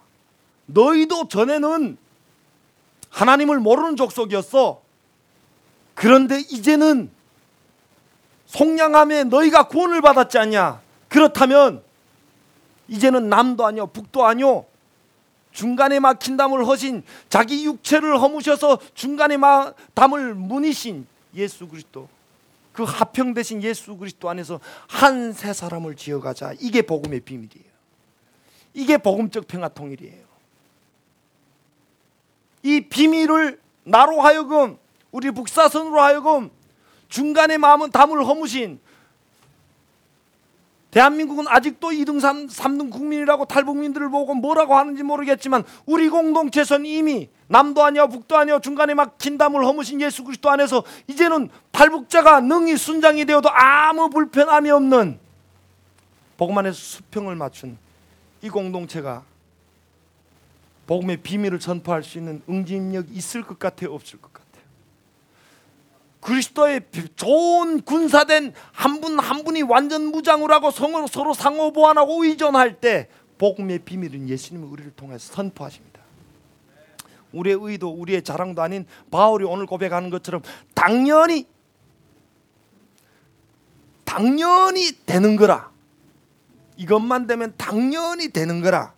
너희도 0.66 1.28
전에는 1.28 1.96
하나님을 3.10 3.58
모르는 3.58 3.96
족속이었어. 3.96 4.82
그런데 5.94 6.38
이제는 6.38 7.10
속량함에 8.46 9.24
너희가 9.24 9.68
구원을 9.68 10.00
받았지 10.00 10.38
않냐? 10.38 10.80
그렇다면 11.08 11.82
이제는 12.88 13.28
남도 13.28 13.66
아니요 13.66 13.86
북도 13.88 14.24
아니요 14.24 14.64
중간에 15.52 15.98
막힌 16.00 16.36
담을 16.36 16.64
허신 16.64 17.02
자기 17.28 17.64
육체를 17.64 18.20
허무셔서 18.20 18.78
중간에 18.94 19.36
막 19.36 19.74
담을 19.94 20.34
문이신 20.34 21.06
예수 21.34 21.68
그리스도 21.68 22.08
그 22.72 22.84
하평 22.84 23.34
되신 23.34 23.62
예수 23.62 23.96
그리스도 23.96 24.30
안에서 24.30 24.60
한세 24.86 25.52
사람을 25.52 25.96
지어가자 25.96 26.54
이게 26.60 26.82
복음의 26.82 27.20
비밀이에요. 27.20 27.68
이게 28.74 28.98
복음적 28.98 29.48
평화 29.48 29.68
통일이에요. 29.68 30.28
이 32.62 32.80
비밀을 32.88 33.60
나로 33.84 34.20
하여금 34.20 34.78
우리 35.10 35.30
북사선으로 35.30 36.00
하여금 36.00 36.50
중간에 37.08 37.56
마음은 37.56 37.90
담을 37.90 38.24
허무신 38.24 38.78
대한민국은 40.90 41.46
아직도 41.48 41.90
2등 41.90 42.20
3, 42.20 42.78
등 42.78 42.90
국민이라고 42.90 43.44
탈북민들을 43.44 44.08
보고 44.10 44.34
뭐라고 44.34 44.74
하는지 44.74 45.02
모르겠지만 45.02 45.64
우리 45.84 46.08
공동체선 46.08 46.86
이미 46.86 47.28
남도 47.48 47.82
아니야 47.84 48.06
북도 48.06 48.36
아니야 48.36 48.58
중간에 48.58 48.94
막 48.94 49.18
긴담을 49.18 49.64
허무신 49.64 50.00
예수 50.00 50.24
그리스도 50.24 50.50
안에서 50.50 50.84
이제는 51.06 51.50
탈북자가 51.72 52.40
능히 52.40 52.76
순장이 52.76 53.24
되어도 53.26 53.50
아무 53.50 54.08
불편함이 54.08 54.70
없는 54.70 55.18
복음 56.38 56.56
안에서 56.56 56.76
수평을 56.76 57.36
맞춘 57.36 57.76
이 58.42 58.48
공동체가 58.48 59.24
복음의 60.86 61.18
비밀을 61.18 61.58
전파할 61.58 62.02
수 62.02 62.16
있는 62.16 62.42
응집력이 62.48 63.12
있을 63.12 63.42
것 63.42 63.58
같아요 63.58 63.92
없을 63.92 64.20
것 64.20 64.32
같아요 64.32 64.37
그리스도의 66.20 66.82
좋은 67.16 67.82
군사된 67.82 68.52
한 68.72 69.00
분한 69.00 69.24
한 69.24 69.44
분이 69.44 69.62
완전 69.62 70.06
무장을 70.06 70.50
하고 70.50 70.70
성으로 70.70 71.06
서로 71.06 71.32
상호 71.34 71.72
보완하고 71.72 72.24
의존할 72.24 72.80
때 72.80 73.08
복음의 73.38 73.80
비밀은 73.80 74.28
예수님의 74.28 74.68
우리를 74.68 74.92
통해서 74.92 75.32
선포하십니다. 75.32 76.00
우리의 77.32 77.58
의도, 77.60 77.90
우리의 77.90 78.22
자랑도 78.22 78.62
아닌 78.62 78.86
바울이 79.10 79.44
오늘 79.44 79.66
고백하는 79.66 80.10
것처럼 80.10 80.42
당연히 80.74 81.46
당연히 84.04 84.92
되는 85.04 85.36
거라. 85.36 85.70
이것만 86.78 87.26
되면 87.26 87.52
당연히 87.56 88.28
되는 88.28 88.62
거라. 88.62 88.94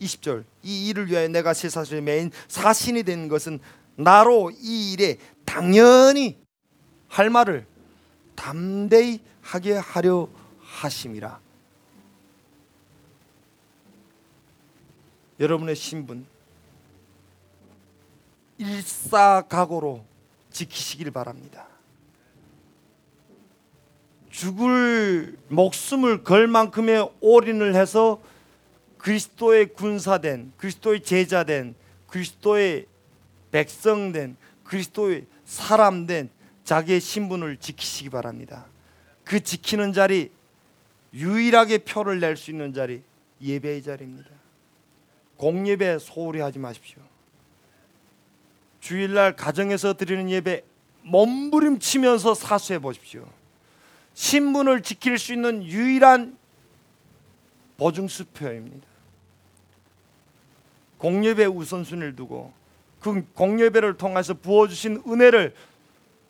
20절 0.00 0.44
이 0.62 0.88
일을 0.88 1.08
위하여 1.08 1.28
내가 1.28 1.54
세사슬의 1.54 2.02
메인 2.02 2.30
사신이 2.48 3.02
된 3.02 3.28
것은 3.28 3.58
나로 3.96 4.50
이 4.50 4.92
일에 4.92 5.18
당연히 5.44 6.38
할 7.08 7.30
말을 7.30 7.66
담대히 8.34 9.20
하게 9.42 9.74
하려 9.74 10.28
하심이라. 10.60 11.40
여러분의 15.40 15.74
신분 15.76 16.26
일사각오로 18.58 20.04
지키시길 20.50 21.10
바랍니다. 21.10 21.66
죽을 24.30 25.36
목숨을 25.48 26.24
걸 26.24 26.46
만큼의 26.46 27.10
올인을 27.20 27.74
해서 27.74 28.20
그리스도의 28.98 29.74
군사된 29.74 30.52
그리스도의 30.56 31.02
제자된 31.02 31.74
그리스도의 32.06 32.86
백성된 33.52 34.36
그리스도의 34.64 35.26
사람된 35.44 36.30
자기의 36.64 37.00
신분을 37.00 37.58
지키시기 37.58 38.10
바랍니다. 38.10 38.66
그 39.24 39.40
지키는 39.40 39.92
자리 39.92 40.32
유일하게 41.14 41.78
표를 41.78 42.20
낼 42.20 42.36
수 42.36 42.50
있는 42.50 42.72
자리 42.72 43.02
예배의 43.40 43.82
자리입니다. 43.82 44.30
공예배 45.36 45.98
소홀히 45.98 46.40
하지 46.40 46.58
마십시오. 46.58 47.00
주일날 48.80 49.36
가정에서 49.36 49.94
드리는 49.94 50.28
예배 50.30 50.64
몸부림치면서 51.02 52.34
사수해 52.34 52.78
보십시오. 52.78 53.28
신분을 54.14 54.82
지킬 54.82 55.18
수 55.18 55.32
있는 55.32 55.64
유일한 55.64 56.36
보증수표입니다. 57.76 58.86
공예배 60.98 61.46
우선순위를 61.46 62.14
두고 62.14 62.52
그 63.02 63.24
공예배를 63.34 63.96
통해서 63.96 64.34
부어주신 64.34 65.02
은혜를 65.06 65.54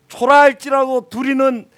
초라할지라도 0.07 1.09
두리는 1.09 1.69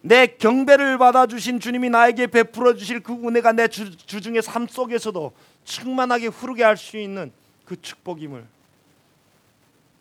내 0.00 0.26
경배를 0.26 0.96
받아주신 0.98 1.60
주님이 1.60 1.90
나에게 1.90 2.28
베풀어 2.28 2.74
주실 2.74 3.00
그 3.00 3.12
은혜가 3.12 3.52
내 3.52 3.68
주, 3.68 3.96
주중의 3.96 4.42
삶 4.42 4.66
속에서도 4.66 5.32
충만하게 5.64 6.28
흐르게 6.28 6.62
할 6.64 6.76
수 6.76 6.96
있는 6.96 7.32
그 7.64 7.80
축복임을 7.80 8.46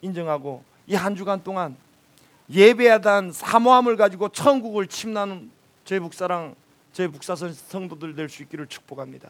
인정하고 0.01 0.64
이 0.88 0.95
한 0.95 1.16
주간 1.16 1.43
동안 1.43 1.76
예배하던 2.49 3.34
사모함을 3.34 3.97
가지고 3.97 4.30
천국을 4.30 4.88
침나는 4.88 5.51
제 5.84 5.99
북사랑 5.99 6.55
제 6.93 7.08
북사선 7.10 7.53
성도들 7.53 8.16
될 8.16 8.30
수 8.30 8.43
있기를 8.43 8.68
축복합니다. 8.68 9.30